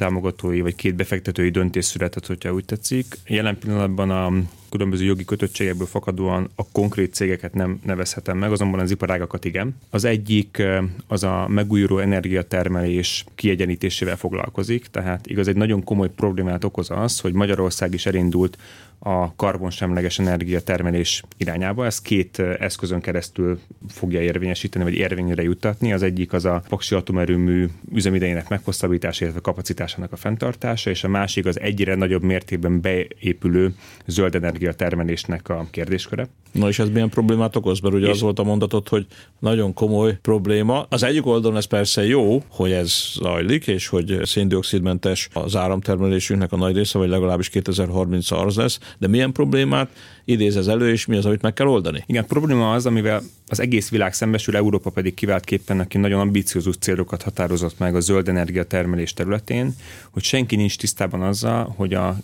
támogatói 0.00 0.60
vagy 0.60 0.74
két 0.74 0.94
befektetői 0.94 1.50
döntés 1.50 1.84
született, 1.84 2.26
hogyha 2.26 2.52
úgy 2.52 2.64
tetszik. 2.64 3.06
Jelen 3.26 3.58
pillanatban 3.58 4.10
a 4.10 4.32
különböző 4.70 5.04
jogi 5.04 5.24
kötöttségekből 5.24 5.86
fakadóan 5.86 6.50
a 6.54 6.70
konkrét 6.72 7.14
cégeket 7.14 7.54
nem 7.54 7.80
nevezhetem 7.84 8.38
meg, 8.38 8.52
azonban 8.52 8.80
az 8.80 8.90
iparágakat 8.90 9.44
igen. 9.44 9.76
Az 9.90 10.04
egyik 10.04 10.62
az 11.06 11.22
a 11.22 11.48
megújuló 11.48 11.98
energiatermelés 11.98 13.24
kiegyenítésével 13.34 14.16
foglalkozik, 14.16 14.86
tehát 14.86 15.26
igaz 15.26 15.48
egy 15.48 15.56
nagyon 15.56 15.84
komoly 15.84 16.10
problémát 16.10 16.64
okoz 16.64 16.90
az, 16.90 17.20
hogy 17.20 17.32
Magyarország 17.32 17.94
is 17.94 18.06
elindult 18.06 18.58
a 19.02 19.34
karbonsemleges 19.34 20.18
energiatermelés 20.18 21.22
irányába. 21.36 21.84
Ez 21.84 22.00
két 22.00 22.38
eszközön 22.38 23.00
keresztül 23.00 23.60
fogja 23.88 24.20
érvényesíteni, 24.20 24.84
vagy 24.84 24.94
érvényre 24.94 25.42
juttatni. 25.42 25.92
Az 25.92 26.02
egyik 26.02 26.32
az 26.32 26.44
a 26.44 26.62
paksi 26.68 26.94
atomerőmű 26.94 27.66
üzemidejének 27.92 28.48
meghosszabbítása, 28.48 29.22
illetve 29.24 29.40
kapacitásának 29.40 30.12
a 30.12 30.16
fenntartása, 30.16 30.90
és 30.90 31.04
a 31.04 31.08
másik 31.08 31.46
az 31.46 31.60
egyre 31.60 31.94
nagyobb 31.94 32.22
mértékben 32.22 32.80
beépülő 32.80 33.74
zöld 34.06 34.34
energiatermelésnek 34.34 35.48
a 35.48 35.66
kérdésköre. 35.70 36.28
Na 36.52 36.68
és 36.68 36.78
ez 36.78 36.88
milyen 36.88 37.08
problémát 37.08 37.56
okoz? 37.56 37.80
Mert 37.80 37.94
ugye 37.94 38.06
és 38.06 38.12
az 38.12 38.20
volt 38.20 38.38
a 38.38 38.42
mondatot, 38.42 38.88
hogy 38.88 39.06
nagyon 39.38 39.74
komoly 39.74 40.18
probléma. 40.22 40.86
Az 40.88 41.02
egyik 41.02 41.26
oldalon 41.26 41.56
ez 41.56 41.64
persze 41.64 42.06
jó, 42.06 42.42
hogy 42.48 42.72
ez 42.72 42.94
zajlik, 43.14 43.66
és 43.66 43.88
hogy 43.88 44.20
széndiokszidmentes 44.22 45.28
az 45.32 45.56
áramtermelésünknek 45.56 46.52
a 46.52 46.56
nagy 46.56 46.76
része, 46.76 46.98
vagy 46.98 47.08
legalábbis 47.08 47.48
2030 47.48 48.30
az 48.30 48.56
lesz, 48.56 48.78
de 48.98 49.06
milyen 49.06 49.32
problémát 49.32 49.90
idéz 50.24 50.56
ez 50.56 50.66
elő, 50.66 50.90
és 50.90 51.06
mi 51.06 51.16
az, 51.16 51.26
amit 51.26 51.42
meg 51.42 51.52
kell 51.52 51.66
oldani? 51.66 52.04
Igen, 52.06 52.26
probléma 52.26 52.72
az, 52.72 52.86
amivel 52.86 53.22
az 53.46 53.60
egész 53.60 53.88
világ 53.88 54.14
szembesül, 54.14 54.56
Európa 54.56 54.90
pedig 54.90 55.14
kiváltképpen, 55.14 55.80
aki 55.80 55.98
nagyon 55.98 56.20
ambiciózus 56.20 56.76
célokat 56.76 57.22
határozott 57.22 57.78
meg 57.78 57.94
a 57.94 58.00
zöld 58.00 58.28
energia 58.28 58.64
termelés 58.64 59.12
területén, 59.12 59.74
hogy 60.10 60.22
senki 60.22 60.56
nincs 60.56 60.78
tisztában 60.78 61.22
azzal, 61.22 61.74
hogy 61.76 61.94
a 61.94 62.16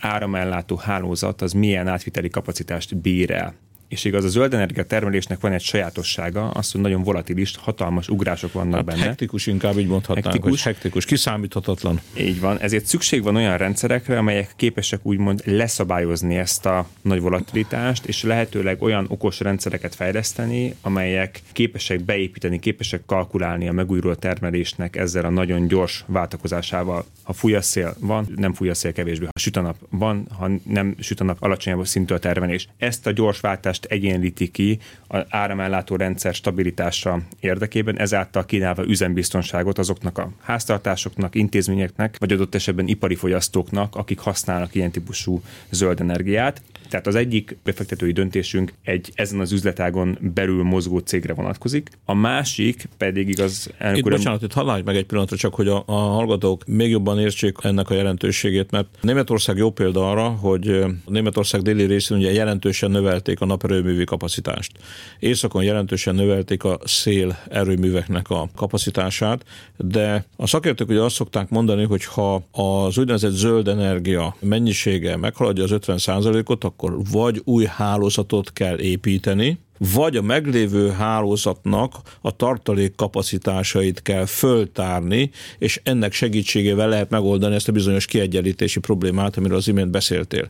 áramellátó 0.00 0.76
hálózat 0.76 1.42
az 1.42 1.52
milyen 1.52 1.88
átviteli 1.88 2.28
kapacitást 2.28 2.96
bír 2.96 3.30
el. 3.30 3.54
És 3.94 4.04
igaz, 4.04 4.24
a 4.24 4.28
zöld 4.28 4.54
energia 4.54 4.84
termelésnek 4.84 5.40
van 5.40 5.52
egy 5.52 5.60
sajátossága, 5.60 6.50
az, 6.50 6.72
hogy 6.72 6.80
nagyon 6.80 7.02
volatilis, 7.02 7.54
hatalmas 7.56 8.08
ugrások 8.08 8.52
vannak 8.52 8.74
hát 8.74 8.84
benne. 8.84 9.02
Hektikus 9.02 9.46
inkább 9.46 9.78
így 9.78 9.86
mondhatnánk, 9.86 10.24
hektikus. 10.24 10.50
hogy 10.50 10.72
hektikus, 10.72 11.04
kiszámíthatatlan. 11.04 12.00
Így 12.18 12.40
van, 12.40 12.58
ezért 12.58 12.86
szükség 12.86 13.22
van 13.22 13.36
olyan 13.36 13.56
rendszerekre, 13.56 14.18
amelyek 14.18 14.52
képesek 14.56 15.00
úgymond 15.02 15.42
leszabályozni 15.44 16.36
ezt 16.36 16.66
a 16.66 16.86
nagy 17.02 17.20
volatilitást, 17.20 18.04
és 18.06 18.22
lehetőleg 18.22 18.82
olyan 18.82 19.06
okos 19.08 19.40
rendszereket 19.40 19.94
fejleszteni, 19.94 20.74
amelyek 20.80 21.42
képesek 21.52 22.00
beépíteni, 22.00 22.58
képesek 22.58 23.02
kalkulálni 23.06 23.68
a 23.68 23.72
megújuló 23.72 24.14
termelésnek 24.14 24.96
ezzel 24.96 25.24
a 25.24 25.30
nagyon 25.30 25.66
gyors 25.66 26.04
váltakozásával. 26.06 27.04
Ha 27.22 27.32
fúj 27.32 27.54
a 27.54 27.62
szél, 27.62 27.96
van, 28.00 28.26
nem 28.36 28.52
fúj 28.52 28.68
a 28.68 28.74
szél 28.74 28.92
kevésbé. 28.92 29.24
Ha 29.24 29.38
süt 29.38 29.56
a 29.56 29.60
nap, 29.60 29.76
van, 29.90 30.28
ha 30.38 30.50
nem 30.64 30.94
süt 30.98 31.20
a 31.20 31.24
nap, 31.24 31.36
alacsonyabb 31.40 31.86
szintű 31.86 32.14
a 32.14 32.18
termelés. 32.18 32.68
Ezt 32.76 33.06
a 33.06 33.10
gyors 33.10 33.40
váltást 33.40 33.83
egyenlíti 33.84 34.50
ki 34.50 34.78
az 35.06 35.24
áramellátó 35.28 35.96
rendszer 35.96 36.34
stabilitása 36.34 37.20
érdekében, 37.40 37.98
ezáltal 37.98 38.44
kínálva 38.44 38.84
üzembiztonságot 38.84 39.78
azoknak 39.78 40.18
a 40.18 40.30
háztartásoknak, 40.42 41.34
intézményeknek, 41.34 42.16
vagy 42.18 42.32
adott 42.32 42.54
esetben 42.54 42.88
ipari 42.88 43.14
fogyasztóknak, 43.14 43.96
akik 43.96 44.18
használnak 44.18 44.74
ilyen 44.74 44.90
típusú 44.90 45.42
zöld 45.70 46.00
energiát. 46.00 46.62
Tehát 46.88 47.06
az 47.06 47.14
egyik 47.14 47.56
befektetői 47.64 48.12
döntésünk 48.12 48.72
egy 48.82 49.10
ezen 49.14 49.40
az 49.40 49.52
üzletágon 49.52 50.18
belül 50.34 50.62
mozgó 50.62 50.98
cégre 50.98 51.34
vonatkozik, 51.34 51.90
a 52.04 52.14
másik 52.14 52.88
pedig 52.96 53.28
igaz... 53.28 53.70
Itt, 53.80 54.04
uram... 54.04 54.16
bocsánat, 54.16 54.42
itt 54.42 54.52
halálj 54.52 54.82
meg 54.82 54.96
egy 54.96 55.06
pillanatra 55.06 55.36
csak, 55.36 55.54
hogy 55.54 55.68
a, 55.68 55.82
a 55.86 55.92
hallgatók 55.92 56.64
még 56.66 56.90
jobban 56.90 57.18
értsék 57.18 57.56
ennek 57.62 57.90
a 57.90 57.94
jelentőségét, 57.94 58.70
mert 58.70 58.86
Németország 59.00 59.56
jó 59.56 59.70
példa 59.70 60.10
arra, 60.10 60.28
hogy 60.28 60.84
Németország 61.06 61.62
déli 61.62 61.84
részén 61.84 62.16
ugye 62.16 62.32
jelentősen 62.32 62.90
növelték 62.90 63.40
a 63.40 63.44
naperőművi 63.44 64.04
kapacitást. 64.04 64.72
Északon 65.18 65.62
jelentősen 65.62 66.14
növelték 66.14 66.64
a 66.64 66.78
szél 66.84 67.38
erőműveknek 67.48 68.30
a 68.30 68.48
kapacitását, 68.56 69.44
de 69.76 70.24
a 70.36 70.46
szakértők 70.46 70.88
ugye 70.88 71.00
azt 71.00 71.14
szokták 71.14 71.48
mondani, 71.48 71.84
hogy 71.84 72.04
ha 72.04 72.42
az 72.50 72.98
úgynevezett 72.98 73.32
zöld 73.32 73.68
energia 73.68 74.36
mennyisége 74.40 75.16
meghaladja 75.16 75.64
az 75.64 75.70
50%-ot, 75.72 76.64
akkor 76.74 76.98
vagy 77.10 77.40
új 77.44 77.64
hálózatot 77.64 78.52
kell 78.52 78.78
építeni, 78.78 79.58
vagy 79.78 80.16
a 80.16 80.22
meglévő 80.22 80.90
hálózatnak 80.90 81.94
a 82.20 82.36
tartalék 82.36 82.94
kapacitásait 82.94 84.02
kell 84.02 84.24
föltárni, 84.24 85.30
és 85.58 85.80
ennek 85.82 86.12
segítségével 86.12 86.88
lehet 86.88 87.10
megoldani 87.10 87.54
ezt 87.54 87.68
a 87.68 87.72
bizonyos 87.72 88.06
kiegyenlítési 88.06 88.80
problémát, 88.80 89.36
amiről 89.36 89.56
az 89.56 89.68
imént 89.68 89.90
beszéltél. 89.90 90.48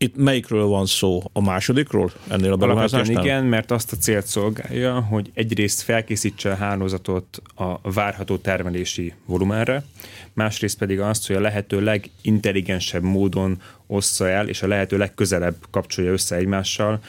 Itt 0.00 0.16
melyikről 0.16 0.66
van 0.66 0.86
szó? 0.86 1.22
A 1.32 1.40
másodikról 1.40 2.12
ennél 2.28 2.52
a 2.52 2.56
beruházásnál? 2.56 3.24
igen, 3.24 3.44
mert 3.44 3.70
azt 3.70 3.92
a 3.92 3.96
célt 3.96 4.26
szolgálja, 4.26 5.00
hogy 5.00 5.30
egyrészt 5.34 5.82
felkészítse 5.82 6.50
a 6.50 6.56
hálózatot 6.56 7.42
a 7.54 7.90
várható 7.90 8.36
termelési 8.36 9.14
volumenre, 9.24 9.84
másrészt 10.32 10.78
pedig 10.78 11.00
azt, 11.00 11.26
hogy 11.26 11.36
a 11.36 11.40
lehető 11.40 11.80
legintelligensebb 11.80 13.02
módon 13.02 13.62
ossza 13.86 14.28
el, 14.28 14.48
és 14.48 14.62
a 14.62 14.66
lehető 14.66 14.96
legközelebb 14.96 15.56
kapcsolja 15.70 16.12
össze 16.12 16.36
egymással 16.36 17.00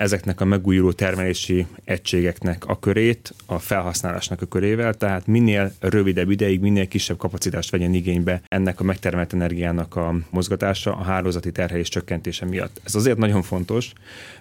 ezeknek 0.00 0.40
a 0.40 0.44
megújuló 0.44 0.92
termelési 0.92 1.66
egységeknek 1.84 2.66
a 2.66 2.78
körét, 2.78 3.34
a 3.46 3.58
felhasználásnak 3.58 4.42
a 4.42 4.46
körével, 4.46 4.94
tehát 4.94 5.26
minél 5.26 5.72
rövidebb 5.80 6.30
ideig, 6.30 6.60
minél 6.60 6.88
kisebb 6.88 7.16
kapacitást 7.16 7.70
vegyen 7.70 7.94
igénybe 7.94 8.42
ennek 8.48 8.80
a 8.80 8.84
megtermelt 8.84 9.32
energiának 9.32 9.96
a 9.96 10.14
mozgatása 10.30 10.96
a 10.96 11.02
hálózati 11.02 11.52
terhelés 11.52 11.88
csökkentése 11.88 12.44
miatt. 12.46 12.80
Ez 12.84 12.94
azért 12.94 13.18
nagyon 13.18 13.42
fontos, 13.42 13.92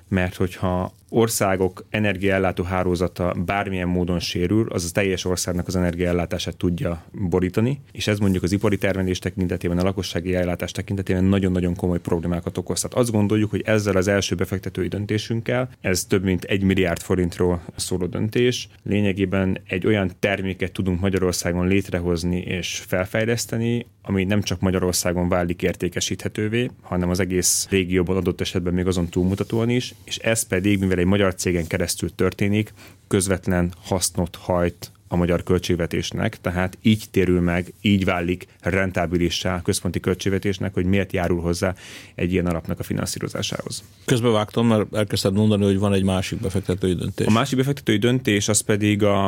mert 0.10 0.36
hogyha 0.36 0.92
országok 1.10 1.86
energiaellátó 1.90 2.64
hálózata 2.64 3.36
bármilyen 3.46 3.88
módon 3.88 4.20
sérül, 4.20 4.68
az 4.70 4.86
a 4.86 4.92
teljes 4.94 5.26
országnak 5.26 5.68
az 5.68 5.76
energiaellátását 5.76 6.58
tudja 6.58 7.04
borítani, 7.12 7.80
és 7.92 8.08
ez 8.08 8.20
mondjuk 8.20 8.44
az 8.44 8.52
ipari 8.52 8.78
termelés 8.78 9.20
tekintetében, 9.20 9.78
a 9.78 9.84
lakossági 9.84 10.36
ellátás 10.36 10.72
tekintetében 10.72 11.24
nagyon-nagyon 11.24 11.76
komoly 11.76 12.00
problémákat 12.00 12.58
okoz. 12.58 12.82
Tehát 12.82 12.98
azt 12.98 13.12
gondoljuk, 13.12 13.50
hogy 13.50 13.62
ezzel 13.66 13.96
az 13.96 14.08
első 14.08 14.36
befektetői 14.36 14.88
döntésünkkel, 14.88 15.70
ez 15.82 16.06
több 16.06 16.24
mint 16.24 16.44
egy 16.44 16.64
milliárd 16.64 17.02
forintról 17.02 17.62
szóló 17.76 18.06
döntés, 18.06 18.70
lényegében 18.84 19.62
egy 19.68 19.86
olyan 19.86 20.12
terméket 20.20 20.72
tudunk 20.72 21.00
Magyarországon 21.00 21.68
létrehozni 21.68 22.38
és 22.38 22.84
felfejleszteni, 22.88 23.86
ami 24.02 24.24
nem 24.24 24.42
csak 24.42 24.60
Magyarországon 24.60 25.30
válik 25.30 25.62
értékesíthetővé, 25.62 26.70
hanem 26.82 27.10
az 27.10 27.20
egész 27.20 27.68
régióban 27.70 28.18
adott 28.18 28.42
esetben 28.42 28.74
még 28.74 28.88
azon 28.88 29.08
túlmutatóan 29.08 29.70
is, 29.70 29.94
és 30.04 30.18
ez 30.18 30.48
pedig, 30.48 30.80
mivel 30.80 30.98
egy 30.98 31.06
magyar 31.06 31.36
cégen 31.36 31.68
keresztül 31.68 32.16
történik, 32.16 32.74
közvetlen 33.08 33.74
hasznot 33.82 34.36
hajt 34.36 34.92
a 35.12 35.16
magyar 35.16 35.44
költségvetésnek, 35.44 36.42
tehát 36.42 36.78
így 36.82 37.06
térül 37.12 37.42
meg, 37.42 37.74
így 37.82 38.06
válik 38.06 38.48
rentábilissá 38.62 39.56
a 39.56 39.62
központi 39.62 40.00
költségvetésnek, 40.00 40.74
hogy 40.74 40.86
miért 40.86 41.14
járul 41.14 41.42
hozzá 41.42 41.76
egy 42.16 42.32
ilyen 42.32 42.46
alapnak 42.46 42.80
a 42.80 42.84
finanszírozásához. 42.84 43.84
Közbevágtam, 44.06 44.68
mert 44.68 44.96
elkezdted 44.96 45.34
mondani, 45.34 45.64
hogy 45.64 45.80
van 45.80 45.94
egy 45.94 46.04
másik 46.04 46.42
befektetői 46.42 46.94
döntés. 46.94 47.28
A 47.28 47.32
másik 47.32 47.58
befektetői 47.58 47.98
döntés 47.98 48.48
az 48.48 48.60
pedig 48.60 49.04
a, 49.04 49.28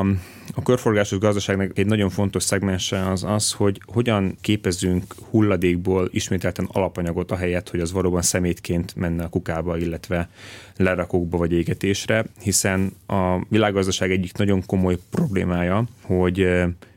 a 0.54 0.62
körforgásos 0.64 1.20
gazdaságnak 1.20 1.78
egy 1.78 1.86
nagyon 1.86 2.10
fontos 2.10 2.44
szegmense 2.44 3.10
az 3.10 3.24
az, 3.24 3.52
hogy 3.52 3.82
hogyan 3.86 4.38
képezünk 4.42 5.16
hulladékból 5.30 6.10
ismételten 6.12 6.68
alapanyagot, 6.72 7.32
ahelyett, 7.32 7.70
hogy 7.70 7.80
az 7.80 7.92
valóban 7.92 8.22
szemétként 8.22 8.96
menne 8.96 9.24
a 9.24 9.30
kukába, 9.30 9.78
illetve 9.78 10.30
lerakókba 10.84 11.38
vagy 11.38 11.52
égetésre, 11.52 12.26
hiszen 12.40 12.94
a 13.08 13.46
világgazdaság 13.50 14.12
egyik 14.12 14.38
nagyon 14.38 14.66
komoly 14.66 14.98
problémája, 15.10 15.84
hogy 16.02 16.48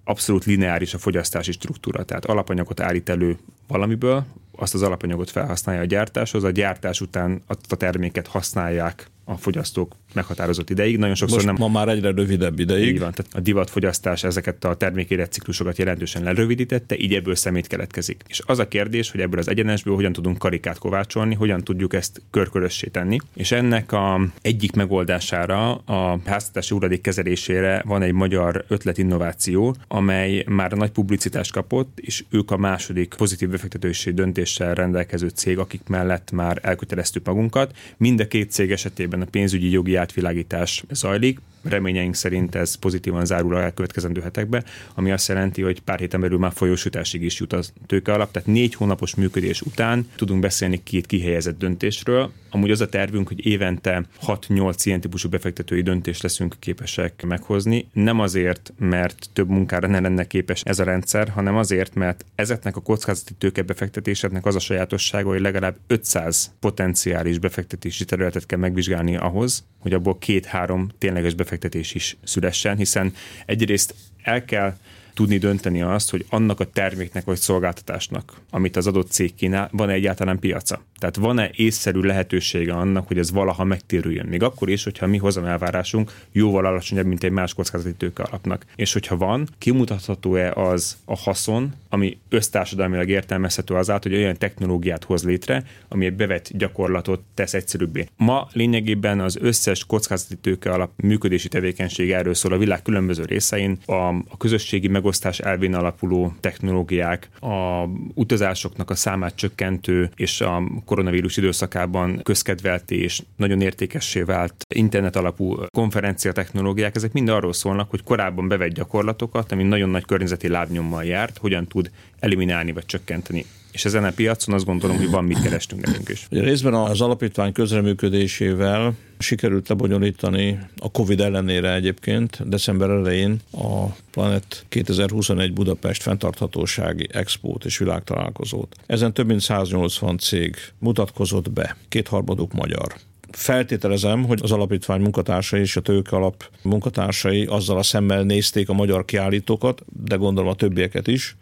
abszolút 0.04 0.44
lineáris 0.44 0.94
a 0.94 0.98
fogyasztási 0.98 1.52
struktúra, 1.52 2.04
tehát 2.04 2.24
alapanyagot 2.24 2.80
állít 2.80 3.08
elő 3.08 3.38
valamiből, 3.68 4.24
azt 4.56 4.74
az 4.74 4.82
alapanyagot 4.82 5.30
felhasználja 5.30 5.80
a 5.80 5.84
gyártáshoz, 5.84 6.44
a 6.44 6.50
gyártás 6.50 7.00
után 7.00 7.42
a 7.46 7.76
terméket 7.76 8.26
használják 8.26 9.10
a 9.24 9.36
fogyasztók 9.36 9.94
meghatározott 10.14 10.70
ideig. 10.70 10.98
Nagyon 10.98 11.14
sokszor 11.14 11.44
Most 11.44 11.58
nem. 11.58 11.70
Ma 11.70 11.78
már 11.78 11.88
egyre 11.88 12.10
rövidebb 12.10 12.58
ideig. 12.58 12.86
Így 12.86 12.98
van, 12.98 13.12
tehát 13.12 13.34
a 13.34 13.40
divatfogyasztás 13.40 14.24
ezeket 14.24 14.64
a 14.64 14.74
termékéletciklusokat 14.74 15.78
jelentősen 15.78 16.22
lerövidítette, 16.22 16.96
így 16.98 17.14
ebből 17.14 17.34
szemét 17.34 17.66
keletkezik. 17.66 18.22
És 18.28 18.42
az 18.46 18.58
a 18.58 18.68
kérdés, 18.68 19.10
hogy 19.10 19.20
ebből 19.20 19.38
az 19.38 19.48
egyenesből 19.48 19.94
hogyan 19.94 20.12
tudunk 20.12 20.38
karikát 20.38 20.78
kovácsolni, 20.78 21.34
hogyan 21.34 21.64
tudjuk 21.64 21.94
ezt 21.94 22.22
körkörössé 22.30 22.86
tenni. 22.86 23.18
És 23.34 23.52
ennek 23.52 23.92
a 23.92 24.20
egyik 24.42 24.72
megoldására, 24.72 25.74
a 25.74 26.18
háztartási 26.24 26.74
uradék 26.74 27.00
kezelésére 27.00 27.82
van 27.86 28.02
egy 28.02 28.12
magyar 28.12 28.64
ötletinnováció, 28.68 29.76
amely 29.88 30.44
már 30.48 30.72
nagy 30.72 30.90
publicitást 30.90 31.52
kapott, 31.52 31.98
és 32.00 32.24
ők 32.30 32.50
a 32.50 32.56
második 32.56 33.14
pozitív 33.16 33.48
befektetősi 33.48 34.12
döntéssel 34.12 34.74
rendelkező 34.74 35.28
cég, 35.28 35.58
akik 35.58 35.80
mellett 35.88 36.30
már 36.30 36.58
elköteleztük 36.62 37.26
magunkat. 37.26 37.76
Mind 37.96 38.20
a 38.20 38.26
két 38.26 38.50
cég 38.50 38.70
esetében 38.70 39.20
a 39.20 39.26
pénzügyi 39.30 39.70
jogi 39.70 39.96
átvilágítás 40.04 40.84
zajlik. 40.90 41.38
Reményeink 41.62 42.14
szerint 42.14 42.54
ez 42.54 42.74
pozitívan 42.74 43.26
zárul 43.26 43.54
a 43.54 43.62
elkövetkezendő 43.62 44.20
hetekbe, 44.20 44.64
ami 44.94 45.10
azt 45.10 45.28
jelenti, 45.28 45.62
hogy 45.62 45.80
pár 45.80 45.98
héten 45.98 46.20
belül 46.20 46.38
már 46.38 46.52
folyósításig 46.52 47.22
is 47.22 47.40
jut 47.40 47.52
a 47.52 47.60
tőke 47.86 48.12
alap, 48.12 48.30
tehát 48.30 48.48
négy 48.48 48.74
hónapos 48.74 49.14
működés 49.14 49.60
után 49.60 50.08
tudunk 50.16 50.40
beszélni 50.40 50.82
két 50.82 51.06
kihelyezett 51.06 51.58
döntésről. 51.58 52.32
Amúgy 52.50 52.70
az 52.70 52.80
a 52.80 52.88
tervünk, 52.88 53.28
hogy 53.28 53.46
évente 53.46 54.04
6-8 54.26 54.76
ilyen 54.82 55.00
típusú 55.00 55.28
befektetői 55.28 55.82
döntést 55.82 56.22
leszünk 56.22 56.56
képesek 56.58 57.24
meghozni. 57.26 57.88
Nem 57.92 58.20
azért, 58.20 58.72
mert 58.78 59.28
több 59.32 59.48
munkára 59.48 59.86
ne 59.86 60.00
lenne 60.00 60.26
képes 60.26 60.62
ez 60.64 60.78
a 60.78 60.84
rendszer, 60.84 61.28
hanem 61.28 61.56
azért, 61.56 61.94
mert 61.94 62.24
ezeknek 62.34 62.76
a 62.76 62.80
kockázati 62.80 63.34
tőkebefektetéseknek 63.34 64.46
az 64.46 64.54
a 64.54 64.58
sajátossága, 64.58 65.28
hogy 65.28 65.40
legalább 65.40 65.76
500 65.86 66.52
potenciális 66.60 67.38
befektetési 67.38 68.04
területet 68.04 68.46
kell 68.46 68.58
megvizsgálni 68.58 69.16
ahhoz, 69.16 69.64
hogy 69.84 69.92
abból 69.92 70.18
két-három 70.18 70.88
tényleges 70.98 71.34
befektetés 71.34 71.94
is 71.94 72.16
szülessen, 72.22 72.76
hiszen 72.76 73.14
egyrészt 73.46 73.94
el 74.22 74.44
kell 74.44 74.76
tudni 75.14 75.38
dönteni 75.38 75.82
azt, 75.82 76.10
hogy 76.10 76.26
annak 76.28 76.60
a 76.60 76.64
terméknek 76.64 77.24
vagy 77.24 77.36
szolgáltatásnak, 77.36 78.32
amit 78.50 78.76
az 78.76 78.86
adott 78.86 79.10
cég 79.10 79.34
kínál, 79.34 79.68
van-e 79.72 79.92
egyáltalán 79.92 80.38
piaca. 80.38 80.82
Tehát 80.98 81.16
van-e 81.16 81.50
észszerű 81.54 82.00
lehetősége 82.00 82.72
annak, 82.72 83.06
hogy 83.06 83.18
ez 83.18 83.32
valaha 83.32 83.64
megtérüljön. 83.64 84.26
Még 84.26 84.42
akkor 84.42 84.70
is, 84.70 84.84
hogyha 84.84 85.06
mi 85.06 85.16
hozam 85.16 85.44
elvárásunk 85.44 86.12
jóval 86.32 86.66
alacsonyabb, 86.66 87.06
mint 87.06 87.24
egy 87.24 87.30
más 87.30 87.54
kockázati 87.54 87.94
tőke 87.94 88.22
alapnak. 88.22 88.64
És 88.76 88.92
hogyha 88.92 89.16
van, 89.16 89.48
kimutatható-e 89.58 90.52
az 90.52 90.96
a 91.04 91.16
haszon, 91.16 91.74
ami 91.88 92.18
össztársadalmilag 92.28 93.08
értelmezhető 93.08 93.74
azáltal, 93.74 94.12
hogy 94.12 94.20
olyan 94.20 94.36
technológiát 94.38 95.04
hoz 95.04 95.24
létre, 95.24 95.64
ami 95.88 96.06
egy 96.06 96.14
bevett 96.14 96.50
gyakorlatot 96.52 97.20
tesz 97.34 97.54
egyszerűbbé. 97.54 98.08
Ma 98.16 98.48
lényegében 98.52 99.20
az 99.20 99.36
összes 99.40 99.84
kockázati 99.84 100.36
tőke 100.36 100.70
alap 100.70 100.90
működési 100.96 101.48
tevékenység 101.48 102.10
erről 102.10 102.34
szól 102.34 102.52
a 102.52 102.58
világ 102.58 102.82
különböző 102.82 103.24
részein, 103.24 103.78
a, 103.86 103.92
a 104.08 104.36
közösségi 104.38 104.88
megosztás 105.04 105.38
elvén 105.38 105.74
alapuló 105.74 106.34
technológiák, 106.40 107.28
a 107.40 107.84
utazásoknak 108.14 108.90
a 108.90 108.94
számát 108.94 109.34
csökkentő 109.34 110.10
és 110.16 110.40
a 110.40 110.62
koronavírus 110.84 111.36
időszakában 111.36 112.20
közkedvelté 112.22 112.96
és 112.96 113.22
nagyon 113.36 113.60
értékessé 113.60 114.20
vált 114.22 114.54
internet 114.74 115.16
alapú 115.16 115.56
konferencia 115.70 116.32
technológiák, 116.32 116.96
ezek 116.96 117.12
mind 117.12 117.28
arról 117.28 117.52
szólnak, 117.52 117.90
hogy 117.90 118.02
korábban 118.02 118.48
bevett 118.48 118.72
gyakorlatokat, 118.72 119.52
ami 119.52 119.62
nagyon 119.62 119.88
nagy 119.88 120.04
környezeti 120.04 120.48
lábnyommal 120.48 121.04
járt, 121.04 121.38
hogyan 121.38 121.66
tud 121.66 121.90
eliminálni 122.20 122.72
vagy 122.72 122.86
csökkenteni 122.86 123.44
és 123.74 123.84
ezen 123.84 124.04
a 124.04 124.10
piacon 124.10 124.54
azt 124.54 124.64
gondolom, 124.64 124.96
hogy 124.96 125.10
van 125.10 125.24
mit 125.24 125.42
kerestünk 125.42 125.86
nekünk 125.86 126.08
is. 126.08 126.26
Ugye 126.30 126.42
részben 126.42 126.74
az 126.74 127.00
alapítvány 127.00 127.52
közreműködésével 127.52 128.94
sikerült 129.18 129.68
lebonyolítani 129.68 130.58
a 130.78 130.90
Covid 130.90 131.20
ellenére 131.20 131.74
egyébként 131.74 132.48
december 132.48 132.90
elején 132.90 133.40
a 133.52 133.84
Planet 134.10 134.64
2021 134.68 135.52
Budapest 135.52 136.02
fenntarthatósági 136.02 137.08
expót 137.12 137.64
és 137.64 137.78
világtalálkozót. 137.78 138.76
Ezen 138.86 139.12
több 139.12 139.26
mint 139.26 139.40
180 139.40 140.18
cég 140.18 140.56
mutatkozott 140.78 141.50
be, 141.50 141.76
kétharmaduk 141.88 142.52
magyar 142.52 142.94
feltételezem, 143.30 144.24
hogy 144.24 144.40
az 144.42 144.52
alapítvány 144.52 145.00
munkatársai 145.00 145.60
és 145.60 145.76
a 145.76 145.80
tőke 145.80 146.16
alap 146.16 146.50
munkatársai 146.62 147.44
azzal 147.44 147.78
a 147.78 147.82
szemmel 147.82 148.22
nézték 148.22 148.68
a 148.68 148.72
magyar 148.72 149.04
kiállítókat, 149.04 149.82
de 150.04 150.16
gondolom 150.16 150.50
a 150.50 150.54
többieket 150.54 151.06
is, 151.06 151.36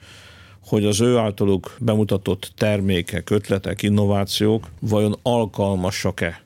hogy 0.67 0.85
az 0.85 1.01
ő 1.01 1.17
általuk 1.17 1.77
bemutatott 1.81 2.53
termékek, 2.57 3.31
ötletek, 3.31 3.83
innovációk 3.83 4.69
vajon 4.81 5.19
alkalmasak-e 5.23 6.43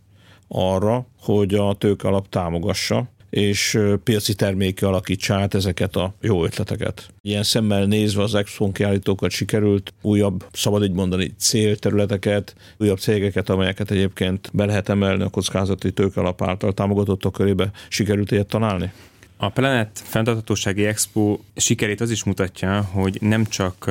arra, 0.49 1.07
hogy 1.21 1.55
a 1.55 1.75
tőke 1.75 2.09
alap 2.09 2.29
támogassa, 2.29 3.09
és 3.31 3.79
piaci 4.05 4.35
terméke 4.35 4.87
alakítsa 4.87 5.35
át 5.35 5.55
ezeket 5.55 5.97
a 5.97 6.15
jó 6.21 6.45
ötleteket. 6.45 7.09
Ilyen 7.23 7.43
szemmel 7.43 7.85
nézve 7.85 8.23
az 8.23 8.35
Exxon 8.35 8.73
kiállítókat 8.73 9.31
sikerült 9.31 9.93
újabb, 10.03 10.45
szabad 10.53 10.85
így 10.85 10.93
mondani, 10.93 11.35
célterületeket, 11.39 12.55
újabb 12.79 12.99
cégeket, 12.99 13.49
amelyeket 13.49 13.91
egyébként 13.91 14.51
be 14.53 14.65
lehet 14.65 14.89
emelni 14.89 15.23
a 15.23 15.29
kockázati 15.29 15.93
tőkalap 15.93 16.43
által 16.43 16.73
támogatottak 16.73 17.33
körébe. 17.33 17.71
Sikerült 17.89 18.31
ilyet 18.31 18.47
találni? 18.47 18.93
A 19.39 19.49
Planet 19.49 19.89
Fenntarthatósági 20.05 20.87
Expo 20.87 21.39
sikerét 21.57 22.01
az 22.01 22.11
is 22.11 22.25
mutatja, 22.25 22.83
hogy 22.83 23.19
nem 23.21 23.45
csak 23.45 23.91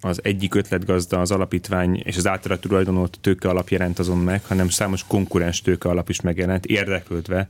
az 0.00 0.20
egyik 0.22 0.54
ötletgazda, 0.54 1.20
az 1.20 1.30
alapítvány 1.30 2.02
és 2.04 2.16
az 2.16 2.26
általa 2.26 2.58
tulajdonolt 2.58 3.18
tőke 3.20 3.48
alap 3.48 3.68
jelent 3.68 3.98
azon 3.98 4.18
meg, 4.18 4.44
hanem 4.44 4.68
számos 4.68 5.04
konkurens 5.06 5.60
tőke 5.60 5.88
alap 5.88 6.08
is 6.08 6.20
megjelent, 6.20 6.66
érdeklődve 6.66 7.48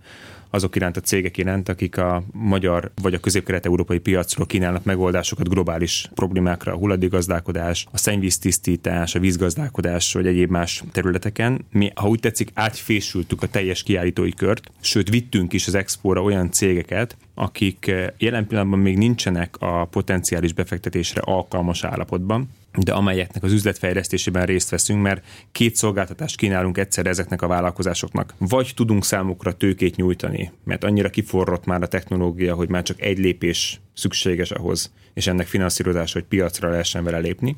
azok 0.54 0.76
iránt 0.76 0.96
a 0.96 1.00
cégek 1.00 1.36
iránt, 1.36 1.68
akik 1.68 1.96
a 1.96 2.22
magyar 2.32 2.90
vagy 3.02 3.14
a 3.14 3.20
közép-kelet-európai 3.20 3.98
piacról 3.98 4.46
kínálnak 4.46 4.84
megoldásokat 4.84 5.48
globális 5.48 6.10
problémákra, 6.14 6.72
a 6.72 6.76
hulladékgazdálkodás, 6.76 7.86
a 7.92 7.98
szennyvíztisztítás, 7.98 9.14
a 9.14 9.20
vízgazdálkodás 9.20 10.12
vagy 10.12 10.26
egyéb 10.26 10.50
más 10.50 10.84
területeken. 10.92 11.64
Mi, 11.70 11.92
ha 11.94 12.08
úgy 12.08 12.20
tetszik, 12.20 12.50
átfésültük 12.54 13.42
a 13.42 13.46
teljes 13.46 13.82
kiállítói 13.82 14.32
kört, 14.32 14.70
sőt 14.80 15.08
vittünk 15.08 15.52
is 15.52 15.66
az 15.66 15.74
expóra 15.74 16.22
olyan 16.22 16.50
cégeket, 16.50 17.16
akik 17.34 17.92
jelen 18.18 18.46
pillanatban 18.46 18.78
még 18.78 18.98
nincsenek 18.98 19.56
a 19.58 19.84
potenciális 19.84 20.52
befektetésre 20.52 21.20
alkalmas 21.24 21.84
állapotban, 21.84 22.48
de 22.78 22.92
amelyeknek 22.92 23.42
az 23.42 23.52
üzletfejlesztésében 23.52 24.46
részt 24.46 24.70
veszünk, 24.70 25.02
mert 25.02 25.24
két 25.52 25.76
szolgáltatást 25.76 26.36
kínálunk 26.36 26.78
egyszerre 26.78 27.08
ezeknek 27.08 27.42
a 27.42 27.46
vállalkozásoknak. 27.46 28.34
Vagy 28.38 28.72
tudunk 28.74 29.04
számukra 29.04 29.52
tőkét 29.52 29.96
nyújtani, 29.96 30.52
mert 30.64 30.84
annyira 30.84 31.10
kiforrott 31.10 31.64
már 31.64 31.82
a 31.82 31.88
technológia, 31.88 32.54
hogy 32.54 32.68
már 32.68 32.82
csak 32.82 33.00
egy 33.00 33.18
lépés 33.18 33.80
szükséges 33.94 34.50
ahhoz, 34.50 34.92
és 35.14 35.26
ennek 35.26 35.46
finanszírozása, 35.46 36.18
hogy 36.18 36.28
piacra 36.28 36.70
lehessen 36.70 37.04
vele 37.04 37.18
lépni. 37.18 37.56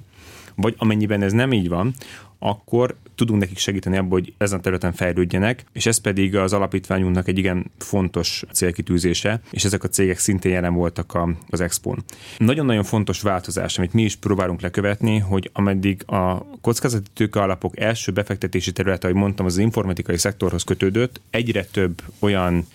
Vagy 0.54 0.74
amennyiben 0.78 1.22
ez 1.22 1.32
nem 1.32 1.52
így 1.52 1.68
van, 1.68 1.94
akkor 2.38 2.96
tudunk 3.14 3.40
nekik 3.40 3.58
segíteni 3.58 3.96
abban, 3.96 4.10
hogy 4.10 4.34
ezen 4.38 4.58
a 4.58 4.62
területen 4.62 4.92
fejlődjenek, 4.92 5.64
és 5.72 5.86
ez 5.86 5.98
pedig 5.98 6.36
az 6.36 6.52
alapítványunknak 6.52 7.28
egy 7.28 7.38
igen 7.38 7.70
fontos 7.78 8.44
célkitűzése, 8.52 9.40
és 9.50 9.64
ezek 9.64 9.84
a 9.84 9.88
cégek 9.88 10.18
szintén 10.18 10.52
jelen 10.52 10.74
voltak 10.74 11.14
a, 11.14 11.28
az 11.50 11.60
Expon. 11.60 12.04
Nagyon-nagyon 12.38 12.84
fontos 12.84 13.20
változás, 13.20 13.78
amit 13.78 13.92
mi 13.92 14.02
is 14.02 14.16
próbálunk 14.16 14.60
lekövetni, 14.60 15.18
hogy 15.18 15.50
ameddig 15.52 16.02
a 16.06 16.46
kockázati 16.60 17.10
tőke 17.14 17.40
alapok 17.40 17.80
első 17.80 18.12
befektetési 18.12 18.72
területe, 18.72 19.06
ahogy 19.06 19.20
mondtam, 19.20 19.46
az 19.46 19.58
informatikai 19.58 20.18
szektorhoz 20.18 20.62
kötődött, 20.62 21.20
egyre 21.30 21.64
több 21.64 22.02
olyan 22.18 22.66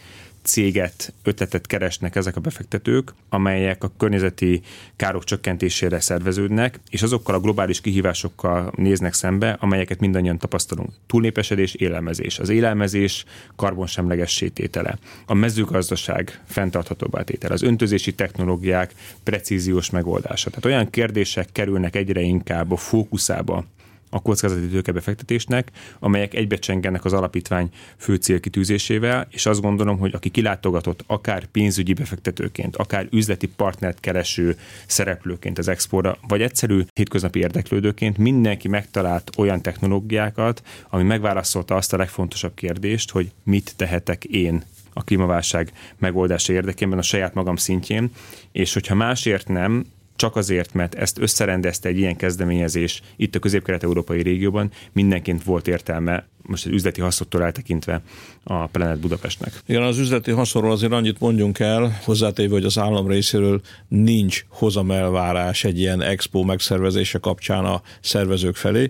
céget, 0.43 1.13
ötletet 1.23 1.67
keresnek 1.67 2.15
ezek 2.15 2.35
a 2.35 2.39
befektetők, 2.39 3.13
amelyek 3.29 3.83
a 3.83 3.91
környezeti 3.97 4.61
károk 4.95 5.23
csökkentésére 5.23 5.99
szerveződnek, 5.99 6.79
és 6.89 7.01
azokkal 7.01 7.35
a 7.35 7.39
globális 7.39 7.81
kihívásokkal 7.81 8.73
néznek 8.75 9.13
szembe, 9.13 9.57
amelyeket 9.59 9.99
mindannyian 9.99 10.37
tapasztalunk. 10.37 10.89
Túlnépesedés, 11.07 11.73
élelmezés. 11.73 12.39
Az 12.39 12.49
élelmezés 12.49 13.25
karbonsemleges 13.55 14.43
tétele. 14.53 14.97
A 15.25 15.33
mezőgazdaság 15.33 16.41
fenntarthatóbbá 16.45 17.21
tétele. 17.21 17.53
Az 17.53 17.61
öntözési 17.61 18.13
technológiák 18.13 18.93
precíziós 19.23 19.89
megoldása. 19.89 20.49
Tehát 20.49 20.65
olyan 20.65 20.89
kérdések 20.89 21.49
kerülnek 21.51 21.95
egyre 21.95 22.21
inkább 22.21 22.71
a 22.71 22.75
fókuszába 22.75 23.65
a 24.13 24.21
kockázati 24.21 24.67
tőkebefektetésnek, 24.67 25.71
amelyek 25.99 26.33
egybecsengenek 26.33 27.05
az 27.05 27.13
alapítvány 27.13 27.69
fő 27.97 28.15
célkitűzésével, 28.15 29.27
és 29.29 29.45
azt 29.45 29.61
gondolom, 29.61 29.97
hogy 29.97 30.13
aki 30.13 30.29
kilátogatott 30.29 31.03
akár 31.07 31.45
pénzügyi 31.45 31.93
befektetőként, 31.93 32.75
akár 32.75 33.07
üzleti 33.11 33.47
partnert 33.47 33.99
kereső 33.99 34.57
szereplőként 34.85 35.57
az 35.57 35.67
expóra, 35.67 36.17
vagy 36.27 36.41
egyszerű 36.41 36.81
hétköznapi 36.93 37.39
érdeklődőként 37.39 38.17
mindenki 38.17 38.67
megtalált 38.67 39.29
olyan 39.37 39.61
technológiákat, 39.61 40.61
ami 40.89 41.03
megválaszolta 41.03 41.75
azt 41.75 41.93
a 41.93 41.97
legfontosabb 41.97 42.53
kérdést, 42.53 43.11
hogy 43.11 43.31
mit 43.43 43.73
tehetek 43.75 44.23
én 44.23 44.63
a 44.93 45.03
klímaválság 45.03 45.71
megoldása 45.97 46.53
érdekében 46.53 46.97
a 46.97 47.01
saját 47.01 47.33
magam 47.33 47.55
szintjén, 47.55 48.11
és 48.51 48.73
hogyha 48.73 48.95
másért 48.95 49.47
nem, 49.47 49.85
csak 50.21 50.35
azért, 50.35 50.73
mert 50.73 50.95
ezt 50.95 51.19
összerendezte 51.19 51.89
egy 51.89 51.97
ilyen 51.97 52.15
kezdeményezés 52.15 53.01
itt 53.15 53.35
a 53.35 53.39
közép-kelet-európai 53.39 54.21
régióban, 54.21 54.71
mindenként 54.91 55.43
volt 55.43 55.67
értelme 55.67 56.27
most 56.41 56.65
az 56.65 56.71
üzleti 56.71 57.01
haszottól 57.01 57.43
eltekintve 57.43 58.01
a 58.43 58.65
Planet 58.65 58.99
Budapestnek. 58.99 59.61
Igen, 59.65 59.81
az 59.81 59.97
üzleti 59.97 60.31
haszonról 60.31 60.71
azért 60.71 60.91
annyit 60.91 61.19
mondjunk 61.19 61.59
el, 61.59 61.99
hozzátéve, 62.03 62.53
hogy 62.53 62.65
az 62.65 62.77
állam 62.77 63.07
részéről 63.07 63.61
nincs 63.87 64.45
hozamelvárás 64.47 65.63
egy 65.63 65.79
ilyen 65.79 66.01
expo 66.01 66.43
megszervezése 66.43 67.17
kapcsán 67.17 67.65
a 67.65 67.81
szervezők 68.01 68.55
felé, 68.55 68.89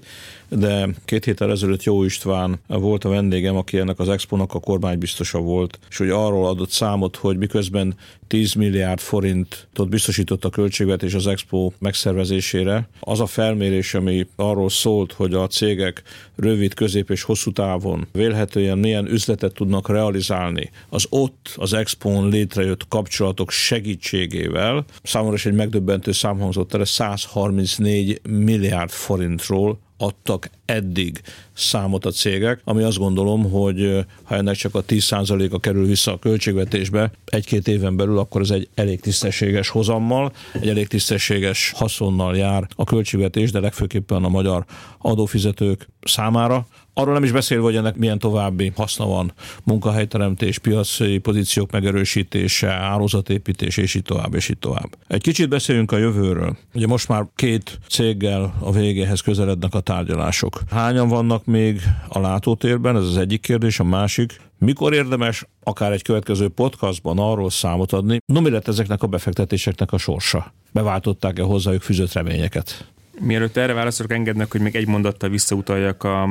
de 0.50 0.88
két 1.06 1.26
héttel 1.26 1.52
ezelőtt 1.52 1.84
Jó 1.84 2.04
István 2.04 2.60
volt 2.68 3.04
a 3.04 3.10
vendégem, 3.10 3.56
aki 3.56 3.78
ennek 3.78 4.00
az 4.00 4.10
expónak 4.10 4.54
a 4.54 4.60
kormánybiztosa 4.60 5.40
volt, 5.40 5.80
és 5.90 5.98
hogy 5.98 6.10
arról 6.10 6.48
adott 6.48 6.70
számot, 6.70 7.16
hogy 7.16 7.38
miközben 7.38 7.96
10 8.28 8.54
milliárd 8.54 9.00
forintot 9.00 9.90
biztosított 9.90 10.46
a 10.46 10.50
költségvetés 10.50 11.14
az 11.14 11.28
expo 11.28 11.72
megszervezésére, 11.80 12.88
az 13.00 13.20
a 13.20 13.26
felmérés, 13.26 13.94
ami 13.94 14.28
arról 14.36 14.70
szólt, 14.70 15.12
hogy 15.12 15.34
a 15.34 15.48
cégek 15.48 16.04
rövid, 16.36 16.74
közép 16.74 17.10
és 17.10 17.24
hosszú 17.24 17.41
távon 17.50 18.08
vélhetően 18.12 18.78
milyen 18.78 19.06
üzletet 19.06 19.54
tudnak 19.54 19.90
realizálni 19.90 20.70
az 20.90 21.06
ott 21.10 21.54
az 21.56 21.74
expón 21.74 22.30
létrejött 22.30 22.88
kapcsolatok 22.88 23.52
segítségével. 23.52 24.86
Számomra 25.04 25.36
is 25.36 25.46
egy 25.46 25.54
megdöbbentő 25.54 26.12
szám 26.12 26.40
hangzott 26.40 26.74
el, 26.74 26.86
134 26.86 28.22
milliárd 28.24 28.90
forintról 28.90 29.80
adtak 30.02 30.50
eddig 30.66 31.22
számot 31.54 32.06
a 32.06 32.12
cégek, 32.12 32.62
ami 32.64 32.84
azt 32.84 32.98
gondolom, 32.98 33.52
hogy 33.52 34.06
ha 34.24 34.36
ennek 34.36 34.56
csak 34.56 34.76
a 34.76 34.84
10%-a 34.84 35.60
kerül 35.60 35.86
vissza 35.86 36.12
a 36.12 36.20
költségvetésbe 36.20 37.12
egy-két 37.26 37.68
éven 37.68 37.96
belül, 37.96 38.18
akkor 38.18 38.42
ez 38.42 38.50
egy 38.50 38.70
elég 38.76 39.00
tisztességes 39.00 39.70
hozammal, 39.70 40.32
egy 40.54 40.70
elég 40.70 40.88
tisztességes 40.88 41.72
haszonnal 41.76 42.38
jár 42.38 42.68
a 42.76 42.84
költségvetés, 42.84 43.52
de 43.52 43.60
legfőképpen 43.60 44.24
a 44.24 44.30
magyar 44.30 44.66
adófizetők 44.98 45.88
számára. 46.04 46.68
Arról 46.94 47.14
nem 47.14 47.24
is 47.24 47.32
beszélve, 47.32 47.64
hogy 47.64 47.76
ennek 47.76 47.96
milyen 47.96 48.20
további 48.20 48.72
haszna 48.76 49.06
van, 49.06 49.34
munkahelyteremtés, 49.64 50.58
piaci 50.58 51.18
pozíciók 51.18 51.72
megerősítése, 51.72 52.72
árózatépítés, 52.72 53.78
és 53.78 53.96
így 53.96 54.04
tovább, 54.04 54.34
és 54.34 54.50
így 54.50 54.58
tovább. 54.58 54.90
Egy 55.08 55.22
kicsit 55.22 55.50
beszéljünk 55.50 55.92
a 55.92 55.98
jövőről. 55.98 56.58
Ugye 56.74 56.88
most 56.88 57.08
már 57.08 57.26
két 57.36 57.80
céggel 57.90 58.54
a 58.60 58.72
végéhez 58.72 59.22
közelednek 59.22 59.74
a 59.74 59.80
tárgyalások. 59.80 60.62
Hányan 60.70 61.08
vannak 61.08 61.46
még 61.46 61.82
a 62.08 62.20
látótérben? 62.20 62.96
Ez 62.96 63.04
az 63.04 63.18
egyik 63.18 63.42
kérdés. 63.42 63.80
A 63.80 63.84
másik, 63.84 64.42
mikor 64.58 64.94
érdemes 64.94 65.46
akár 65.64 65.92
egy 65.92 66.02
következő 66.02 66.50
podcastban 66.50 67.20
arról 67.20 67.50
számot 67.50 67.92
adni, 67.92 68.18
no 68.26 68.42
mi 68.42 68.50
lett 68.50 68.68
ezeknek 68.68 69.04
a 69.04 69.08
befektetéseknek 69.08 69.92
a 69.92 69.98
sorsa? 69.98 70.54
Beváltották-e 70.72 71.42
hozzájuk 71.44 71.82
fűzött 71.82 72.14
reményeket? 72.14 72.86
Mielőtt 73.20 73.58
erre 73.58 73.74
válaszolok, 73.74 74.12
engednek, 74.12 74.52
hogy 74.52 74.62
még 74.62 74.76
egy 74.76 74.88
mondattal 74.88 75.30
visszautaljak 75.30 76.04
a 76.04 76.30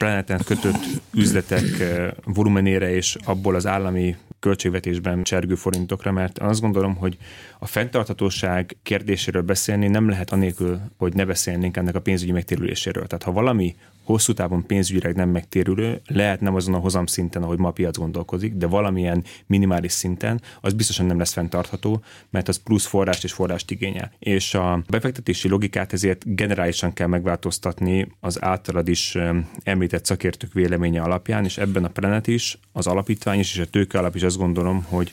planeten 0.00 0.40
kötött 0.44 0.84
üzletek 1.14 1.80
eh, 1.80 2.10
volumenére 2.24 2.94
és 2.94 3.16
abból 3.24 3.54
az 3.54 3.66
állami 3.66 4.16
költségvetésben 4.38 5.22
csergő 5.22 5.54
forintokra, 5.54 6.12
mert 6.12 6.38
azt 6.38 6.60
gondolom, 6.60 6.94
hogy 6.96 7.16
a 7.58 7.66
fenntarthatóság 7.66 8.76
kérdéséről 8.82 9.42
beszélni 9.42 9.88
nem 9.88 10.08
lehet 10.08 10.30
anélkül, 10.30 10.80
hogy 10.96 11.14
ne 11.14 11.24
beszélnénk 11.24 11.76
ennek 11.76 11.94
a 11.94 12.00
pénzügyi 12.00 12.32
megtérüléséről. 12.32 13.06
Tehát 13.06 13.24
ha 13.24 13.32
valami 13.32 13.76
hosszú 14.04 14.32
távon 14.32 14.66
pénzügyileg 14.66 15.16
nem 15.16 15.28
megtérülő, 15.28 16.00
lehet 16.06 16.40
nem 16.40 16.54
azon 16.54 16.74
a 16.74 16.78
hozam 16.78 17.06
szinten, 17.06 17.42
ahogy 17.42 17.58
ma 17.58 17.68
a 17.68 17.72
piac 17.72 17.96
gondolkozik, 17.96 18.54
de 18.54 18.66
valamilyen 18.66 19.24
minimális 19.46 19.92
szinten, 19.92 20.40
az 20.60 20.72
biztosan 20.72 21.06
nem 21.06 21.18
lesz 21.18 21.32
fenntartható, 21.32 22.02
mert 22.30 22.48
az 22.48 22.56
plusz 22.56 22.86
forrást 22.86 23.24
és 23.24 23.32
forrást 23.32 23.70
igényel. 23.70 24.12
És 24.18 24.54
a 24.54 24.82
befektetési 24.88 25.48
logikát 25.48 25.92
ezért 25.92 26.34
generálisan 26.34 26.92
kell 26.92 27.06
megváltoztatni 27.06 28.12
az 28.20 28.42
általad 28.42 28.88
is 28.88 29.18
említett 29.62 30.04
szakértők 30.04 30.52
véleménye 30.52 31.02
alapján, 31.02 31.44
és 31.44 31.58
ebben 31.58 31.84
a 31.84 31.88
Planet 31.88 32.26
is, 32.26 32.58
az 32.72 32.86
alapítvány 32.86 33.38
is 33.38 33.54
és 33.54 33.60
a 33.60 33.70
tőke 33.70 33.98
alap 33.98 34.14
is 34.14 34.22
azt 34.22 34.38
gondolom, 34.38 34.84
hogy 34.88 35.12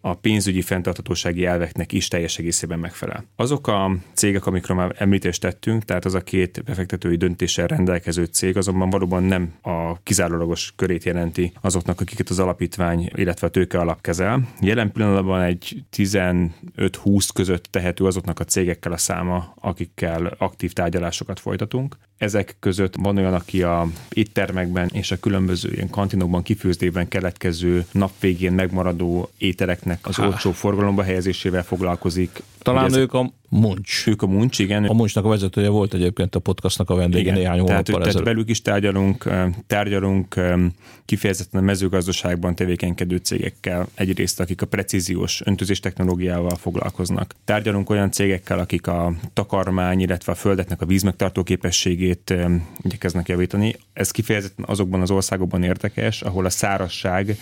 a 0.00 0.14
pénzügyi 0.14 0.62
fenntarthatósági 0.62 1.44
elveknek 1.44 1.92
is 1.92 2.08
teljes 2.08 2.38
egészében 2.38 2.78
megfelel. 2.78 3.24
Azok 3.36 3.66
a 3.66 3.96
cégek, 4.14 4.46
amikről 4.46 4.76
már 4.76 4.94
említést 4.98 5.40
tettünk, 5.40 5.84
tehát 5.84 6.04
az 6.04 6.14
a 6.14 6.20
két 6.20 6.62
befektetői 6.64 7.16
döntéssel 7.16 7.66
rendelkező 7.66 8.24
cég, 8.24 8.56
azonban 8.56 8.90
valóban 8.90 9.22
nem 9.22 9.54
a 9.62 10.02
kizárólagos 10.02 10.72
körét 10.76 11.04
jelenti 11.04 11.52
azoknak, 11.60 12.00
akiket 12.00 12.28
az 12.28 12.38
alapítvány, 12.38 13.10
illetve 13.14 13.46
a 13.46 13.50
tőke 13.50 13.78
alap 13.78 14.00
kezel. 14.00 14.48
Jelen 14.60 14.92
pillanatban 14.92 15.42
egy 15.42 15.84
15-20 15.96 17.28
között 17.34 17.64
tehető 17.70 18.04
azoknak 18.04 18.40
a 18.40 18.44
cégekkel 18.44 18.92
a 18.92 18.96
száma, 18.96 19.54
akikkel 19.60 20.34
aktív 20.38 20.72
tárgyalásokat 20.72 21.40
folytatunk. 21.40 21.96
Ezek 22.18 22.56
között 22.60 22.94
van 22.96 23.16
olyan, 23.16 23.34
aki 23.34 23.62
a 23.62 23.86
éttermekben 24.10 24.90
és 24.92 25.10
a 25.10 25.18
különböző 25.18 25.72
ilyen 25.72 25.90
kantinokban 25.90 26.42
kifőzdében 26.42 27.08
keletkező 27.08 27.86
napvégén 27.92 28.52
megmaradó 28.52 29.30
ételeknek 29.38 29.95
az 30.02 30.16
Há. 30.16 30.26
olcsó 30.26 30.52
forgalomba 30.52 31.02
helyezésével 31.02 31.62
foglalkozik. 31.62 32.42
Talán 32.58 32.94
ők 32.94 33.12
a 33.12 33.32
Muncs. 33.48 34.06
Ők 34.06 34.22
a 34.22 34.26
Muncs, 34.26 34.58
igen. 34.58 34.84
A 34.84 34.92
Muncsnak 34.92 35.24
a 35.24 35.28
vezetője 35.28 35.68
volt 35.68 35.94
egyébként 35.94 36.34
a 36.34 36.38
podcastnak 36.38 36.90
a 36.90 36.94
vendége 36.94 37.20
igen, 37.20 37.34
néhány 37.34 37.58
hónappal 37.58 37.82
tehát, 37.82 38.02
tehát 38.02 38.24
velük 38.24 38.48
is 38.48 38.62
tárgyalunk, 38.62 39.30
tárgyalunk 39.66 40.40
kifejezetten 41.04 41.60
a 41.60 41.64
mezőgazdaságban 41.64 42.54
tevékenykedő 42.54 43.16
cégekkel, 43.16 43.88
egyrészt 43.94 44.40
akik 44.40 44.62
a 44.62 44.66
precíziós 44.66 45.42
öntözés 45.44 45.80
technológiával 45.80 46.56
foglalkoznak. 46.56 47.34
Tárgyalunk 47.44 47.90
olyan 47.90 48.10
cégekkel, 48.10 48.58
akik 48.58 48.86
a 48.86 49.12
takarmány, 49.32 50.00
illetve 50.00 50.32
a 50.32 50.34
földeknek 50.34 50.82
a 50.82 50.86
vízmegtartó 50.86 51.42
képességét 51.42 52.34
igyekeznek 52.82 53.28
javítani. 53.28 53.76
Ez 53.92 54.10
kifejezetten 54.10 54.64
azokban 54.68 55.00
az 55.00 55.10
országokban 55.10 55.62
érdekes, 55.62 56.22
ahol 56.22 56.44
a 56.44 56.50
szárasság 56.50 57.36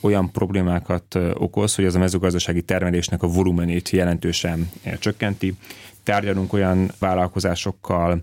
olyan 0.00 0.30
problémákat 0.30 1.18
okoz, 1.34 1.74
hogy 1.74 1.84
az 1.84 1.94
a 1.94 1.98
mezőgazdasági 1.98 2.62
termelésnek 2.62 3.22
a 3.22 3.26
volumenét 3.26 3.90
jelentősen 3.90 4.70
csökkenti. 4.98 5.54
Tárgyalunk 6.02 6.52
olyan 6.52 6.90
vállalkozásokkal, 6.98 8.22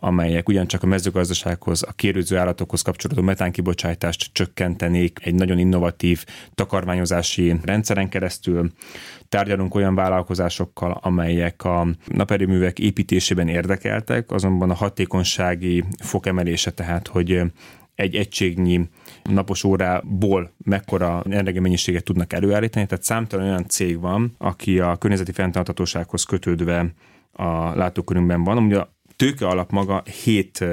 amelyek 0.00 0.48
ugyancsak 0.48 0.82
a 0.82 0.86
mezőgazdasághoz, 0.86 1.82
a 1.82 1.92
kérőző 1.92 2.36
állatokhoz 2.36 2.82
kapcsolódó 2.82 3.22
metánkibocsátást 3.22 4.30
csökkentenék 4.32 5.18
egy 5.22 5.34
nagyon 5.34 5.58
innovatív 5.58 6.24
takarmányozási 6.54 7.54
rendszeren 7.62 8.08
keresztül. 8.08 8.72
Tárgyalunk 9.28 9.74
olyan 9.74 9.94
vállalkozásokkal, 9.94 10.98
amelyek 11.02 11.64
a 11.64 11.86
naperőművek 12.06 12.78
építésében 12.78 13.48
érdekeltek, 13.48 14.30
azonban 14.30 14.70
a 14.70 14.74
hatékonysági 14.74 15.84
fokemelése, 16.02 16.70
tehát 16.70 17.08
hogy 17.08 17.42
egy 17.98 18.14
egységnyi 18.14 18.88
napos 19.22 19.64
órából 19.64 20.52
mekkora 20.64 21.22
energiamennyiséget 21.30 22.04
tudnak 22.04 22.32
előállítani. 22.32 22.86
Tehát 22.86 23.04
számtalan 23.04 23.46
olyan 23.46 23.68
cég 23.68 24.00
van, 24.00 24.34
aki 24.38 24.80
a 24.80 24.96
környezeti 24.96 25.32
fenntarthatósághoz 25.32 26.22
kötődve 26.22 26.92
a 27.32 27.76
látókörünkben 27.76 28.44
van. 28.44 28.58
Ugye 28.58 28.78
a 28.78 28.94
tőke 29.16 29.46
alap 29.46 29.70
maga 29.70 30.02
7 30.22 30.64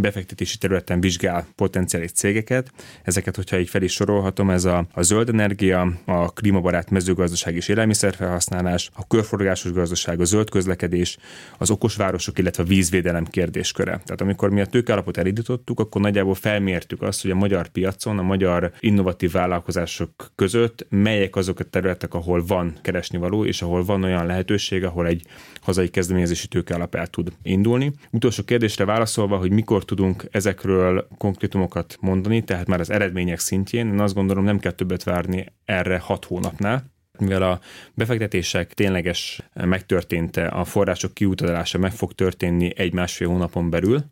befektetési 0.00 0.58
területen 0.58 1.00
vizsgál 1.00 1.46
potenciális 1.54 2.12
cégeket. 2.12 2.72
Ezeket, 3.02 3.36
hogyha 3.36 3.58
így 3.58 3.68
fel 3.68 3.82
is 3.82 3.92
sorolhatom, 3.92 4.50
ez 4.50 4.64
a, 4.64 4.86
a 4.92 5.02
zöld 5.02 5.28
energia, 5.28 5.92
a 6.04 6.32
klímabarát 6.32 6.90
mezőgazdaság 6.90 7.54
és 7.54 7.68
élelmiszerfelhasználás, 7.68 8.90
a 8.94 9.06
körforgásos 9.06 9.72
gazdaság, 9.72 10.20
a 10.20 10.24
zöld 10.24 10.50
közlekedés, 10.50 11.18
az 11.58 11.70
okos 11.70 11.96
városok, 11.96 12.38
illetve 12.38 12.62
a 12.62 12.66
vízvédelem 12.66 13.24
kérdésköre. 13.24 13.90
Tehát 13.90 14.20
amikor 14.20 14.50
mi 14.50 14.60
a 14.60 14.66
tőkealapot 14.66 15.16
elindítottuk, 15.16 15.80
akkor 15.80 16.00
nagyjából 16.00 16.34
felmértük 16.34 17.02
azt, 17.02 17.22
hogy 17.22 17.30
a 17.30 17.34
magyar 17.34 17.68
piacon, 17.68 18.18
a 18.18 18.22
magyar 18.22 18.72
innovatív 18.80 19.32
vállalkozások 19.32 20.32
között 20.34 20.86
melyek 20.88 21.36
azok 21.36 21.58
a 21.60 21.64
területek, 21.64 22.14
ahol 22.14 22.44
van 22.46 22.78
keresnivaló, 22.82 23.44
és 23.44 23.62
ahol 23.62 23.84
van 23.84 24.02
olyan 24.02 24.26
lehetőség, 24.26 24.84
ahol 24.84 25.06
egy 25.06 25.22
hazai 25.60 25.88
kezdeményezési 25.88 26.48
tőkealap 26.48 26.94
el 26.94 27.06
tud 27.06 27.32
indulni. 27.42 27.92
Utolsó 28.10 28.42
kérdésre 28.42 28.84
válaszolva, 28.84 29.36
hogy 29.36 29.50
mikor 29.50 29.84
tudunk 29.84 30.24
ezekről 30.30 31.08
konkrétumokat 31.18 31.96
mondani, 32.00 32.44
tehát 32.44 32.66
már 32.66 32.80
az 32.80 32.90
eredmények 32.90 33.38
szintjén, 33.38 33.86
én 33.86 34.00
azt 34.00 34.14
gondolom 34.14 34.44
nem 34.44 34.58
kell 34.58 34.72
többet 34.72 35.02
várni 35.02 35.46
erre 35.64 35.98
hat 35.98 36.24
hónapnál, 36.24 36.84
mivel 37.18 37.42
a 37.42 37.60
befektetések 37.94 38.74
tényleges 38.74 39.42
megtörténte, 39.54 40.46
a 40.46 40.64
források 40.64 41.14
kiutalása 41.14 41.78
meg 41.78 41.92
fog 41.92 42.12
történni 42.12 42.72
egy-másfél 42.76 43.28
hónapon 43.28 43.70
belül, 43.70 44.04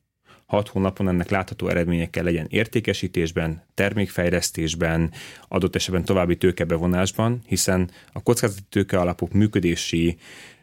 hat 0.47 0.69
hónapon 0.69 1.09
ennek 1.09 1.31
látható 1.31 1.69
eredményekkel 1.69 2.25
legyen 2.25 2.47
értékesítésben, 2.49 3.63
termékfejlesztésben, 3.75 5.13
adott 5.49 5.75
esetben 5.75 6.05
további 6.05 6.37
tőkebevonásban, 6.37 7.41
hiszen 7.47 7.91
a 8.13 8.23
kockázati 8.23 8.63
tőke 8.69 8.99
alapok 8.99 9.33
működési 9.33 10.19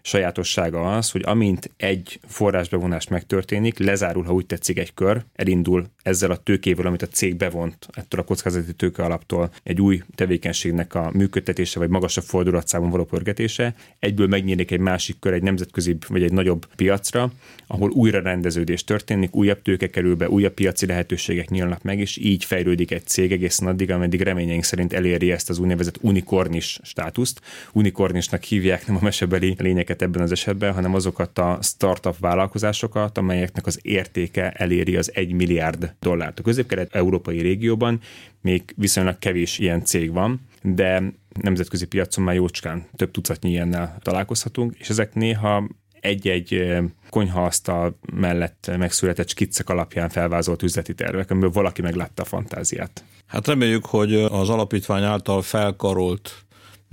sajátossága 0.05 0.95
az, 0.95 1.11
hogy 1.11 1.21
amint 1.25 1.71
egy 1.77 2.19
forrásbevonás 2.27 3.07
megtörténik, 3.07 3.79
lezárul, 3.79 4.23
ha 4.23 4.33
úgy 4.33 4.45
tetszik, 4.45 4.79
egy 4.79 4.93
kör, 4.93 5.23
elindul 5.35 5.85
ezzel 6.03 6.31
a 6.31 6.35
tőkével, 6.35 6.85
amit 6.85 7.01
a 7.01 7.07
cég 7.07 7.35
bevont 7.35 7.87
ettől 7.93 8.19
a 8.19 8.23
kockázati 8.23 8.73
tőke 8.73 9.03
alaptól 9.03 9.51
egy 9.63 9.81
új 9.81 10.01
tevékenységnek 10.15 10.95
a 10.95 11.09
működtetése, 11.13 11.79
vagy 11.79 11.89
magasabb 11.89 12.23
fordulatszámon 12.23 12.89
való 12.89 13.03
pörgetése, 13.03 13.75
egyből 13.99 14.27
megnyílik 14.27 14.71
egy 14.71 14.79
másik 14.79 15.19
kör 15.19 15.33
egy 15.33 15.43
nemzetközi 15.43 15.97
vagy 16.07 16.23
egy 16.23 16.33
nagyobb 16.33 16.65
piacra, 16.75 17.31
ahol 17.67 17.89
újra 17.89 18.21
rendeződés 18.21 18.83
történik, 18.83 19.35
újabb 19.35 19.61
tőke 19.61 19.89
kerül 19.89 20.15
be, 20.15 20.29
újabb 20.29 20.53
piaci 20.53 20.85
lehetőségek 20.85 21.49
nyílnak 21.49 21.81
meg, 21.81 21.99
és 21.99 22.17
így 22.17 22.43
fejlődik 22.43 22.91
egy 22.91 23.05
cég 23.05 23.31
egészen 23.31 23.67
addig, 23.67 23.91
ameddig 23.91 24.21
reményeink 24.21 24.63
szerint 24.63 24.93
eléri 24.93 25.31
ezt 25.31 25.49
az 25.49 25.59
úgynevezett 25.59 25.97
unikornis 26.01 26.79
státuszt. 26.83 27.41
Unikornisnak 27.73 28.43
hívják 28.43 28.87
nem 28.87 28.95
a 28.95 28.99
mesebeli 29.01 29.55
lényeket 29.57 29.94
cégeket 29.95 30.01
ebben 30.01 30.21
az 30.21 30.31
esetben, 30.31 30.73
hanem 30.73 30.93
azokat 30.93 31.39
a 31.39 31.57
startup 31.61 32.19
vállalkozásokat, 32.19 33.17
amelyeknek 33.17 33.65
az 33.65 33.79
értéke 33.81 34.51
eléri 34.51 34.95
az 34.95 35.11
1 35.13 35.33
milliárd 35.33 35.95
dollárt. 35.99 36.39
A 36.39 36.43
közép-kelet-európai 36.43 37.41
régióban 37.41 37.99
még 38.41 38.63
viszonylag 38.75 39.17
kevés 39.19 39.59
ilyen 39.59 39.83
cég 39.83 40.11
van, 40.11 40.39
de 40.61 41.03
nemzetközi 41.41 41.85
piacon 41.85 42.23
már 42.23 42.35
jócskán 42.35 42.87
több 42.95 43.11
tucatnyi 43.11 43.49
ilyennel 43.49 43.97
találkozhatunk, 44.01 44.75
és 44.77 44.89
ezek 44.89 45.13
néha 45.13 45.67
egy-egy 45.99 46.77
konyhaasztal 47.09 47.99
mellett 48.13 48.71
megszületett 48.77 49.29
skiccek 49.29 49.69
alapján 49.69 50.09
felvázolt 50.09 50.63
üzleti 50.63 50.93
tervek, 50.93 51.31
amiből 51.31 51.51
valaki 51.51 51.81
meglátta 51.81 52.21
a 52.21 52.25
fantáziát. 52.25 53.03
Hát 53.25 53.47
reméljük, 53.47 53.85
hogy 53.85 54.13
az 54.13 54.49
alapítvány 54.49 55.03
által 55.03 55.41
felkarolt 55.41 56.44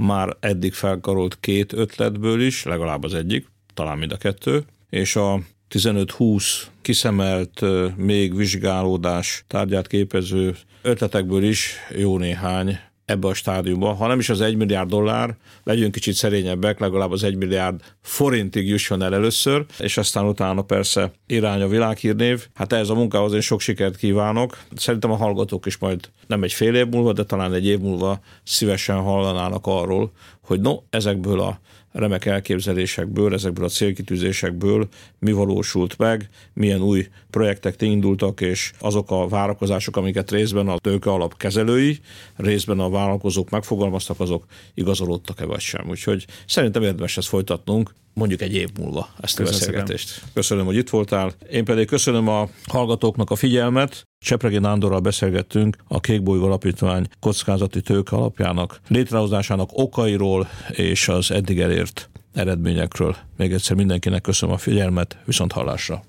már 0.02 0.36
eddig 0.40 0.72
felkarolt 0.72 1.36
két 1.40 1.72
ötletből 1.72 2.40
is, 2.40 2.64
legalább 2.64 3.04
az 3.04 3.14
egyik, 3.14 3.46
talán 3.74 3.98
mind 3.98 4.12
a 4.12 4.16
kettő, 4.16 4.64
és 4.90 5.16
a 5.16 5.40
15-20 5.70 6.62
kiszemelt, 6.82 7.60
még 7.96 8.36
vizsgálódás 8.36 9.44
tárgyát 9.46 9.86
képező 9.86 10.56
ötletekből 10.82 11.42
is 11.42 11.74
jó 11.96 12.18
néhány 12.18 12.78
ebbe 13.04 13.28
a 13.28 13.34
stádiumba, 13.34 13.92
ha 13.92 14.06
nem 14.06 14.18
is 14.18 14.28
az 14.28 14.40
1 14.40 14.56
milliárd 14.56 14.88
dollár, 14.88 15.36
legyünk 15.64 15.92
kicsit 15.92 16.14
szerényebbek, 16.14 16.80
legalább 16.80 17.10
az 17.10 17.22
1 17.22 17.36
milliárd 17.36 17.80
forintig 18.00 18.68
jusson 18.68 19.02
el 19.02 19.14
először, 19.14 19.64
és 19.78 19.96
aztán 19.96 20.26
utána 20.26 20.62
persze 20.62 21.12
irány 21.26 21.60
a 21.60 21.68
világhírnév. 21.68 22.46
Hát 22.54 22.72
ehhez 22.72 22.88
a 22.88 22.94
munkához 22.94 23.32
én 23.32 23.40
sok 23.40 23.60
sikert 23.60 23.96
kívánok. 23.96 24.58
Szerintem 24.74 25.10
a 25.10 25.16
hallgatók 25.16 25.66
is 25.66 25.78
majd 25.78 26.10
nem 26.26 26.42
egy 26.42 26.52
fél 26.52 26.74
év 26.74 26.86
múlva, 26.86 27.12
de 27.12 27.24
talán 27.24 27.54
egy 27.54 27.66
év 27.66 27.78
múlva 27.78 28.20
szívesen 28.42 28.96
hallanának 28.96 29.66
arról, 29.66 30.12
hogy 30.40 30.60
no, 30.60 30.76
ezekből 30.90 31.40
a 31.40 31.60
remek 31.92 32.24
elképzelésekből, 32.24 33.34
ezekből 33.34 33.64
a 33.64 33.68
célkitűzésekből 33.68 34.88
mi 35.18 35.32
valósult 35.32 35.98
meg, 35.98 36.28
milyen 36.52 36.80
új 36.80 37.08
projektek 37.30 37.82
indultak, 37.82 38.40
és 38.40 38.72
azok 38.78 39.10
a 39.10 39.28
várakozások, 39.28 39.96
amiket 39.96 40.30
részben 40.30 40.68
a 40.68 40.78
tőke 40.78 41.10
alap 41.10 41.36
kezelői, 41.36 41.98
részben 42.36 42.78
a 42.78 42.90
vállalkozók 42.90 43.50
megfogalmaztak, 43.50 44.20
azok 44.20 44.46
igazolódtak-e 44.74 45.44
vagy 45.44 45.60
sem. 45.60 45.88
Úgyhogy 45.88 46.26
szerintem 46.46 46.82
érdemes 46.82 47.16
ezt 47.16 47.28
folytatnunk, 47.28 47.94
mondjuk 48.14 48.40
egy 48.40 48.54
év 48.54 48.68
múlva 48.80 49.08
ezt 49.20 49.40
a 49.40 49.44
beszélgetést. 49.44 50.22
Köszönöm, 50.34 50.64
hogy 50.64 50.76
itt 50.76 50.90
voltál. 50.90 51.32
Én 51.50 51.64
pedig 51.64 51.86
köszönöm 51.86 52.28
a 52.28 52.48
hallgatóknak 52.66 53.30
a 53.30 53.36
figyelmet. 53.36 54.06
Csepregi 54.18 54.58
Nándorral 54.58 55.00
beszélgettünk 55.00 55.76
a 55.88 56.00
Kékbolygó 56.00 56.44
Alapítvány 56.44 57.06
kockázati 57.20 57.80
tőke 57.80 58.16
alapjának 58.16 58.80
létrehozásának 58.88 59.70
okairól 59.72 60.48
és 60.68 61.08
az 61.08 61.30
eddig 61.30 61.60
elért 61.60 62.10
eredményekről. 62.34 63.16
Még 63.36 63.52
egyszer 63.52 63.76
mindenkinek 63.76 64.20
köszönöm 64.20 64.54
a 64.54 64.58
figyelmet, 64.58 65.16
viszont 65.24 65.52
hallásra. 65.52 66.02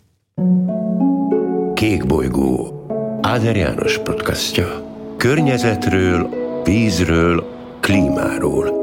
Kékbolygó 1.73 2.85
Áder 3.21 3.55
János 3.55 3.97
podcastja. 3.97 4.91
Környezetről, 5.17 6.29
vízről, 6.63 7.45
klímáról– 7.79 8.81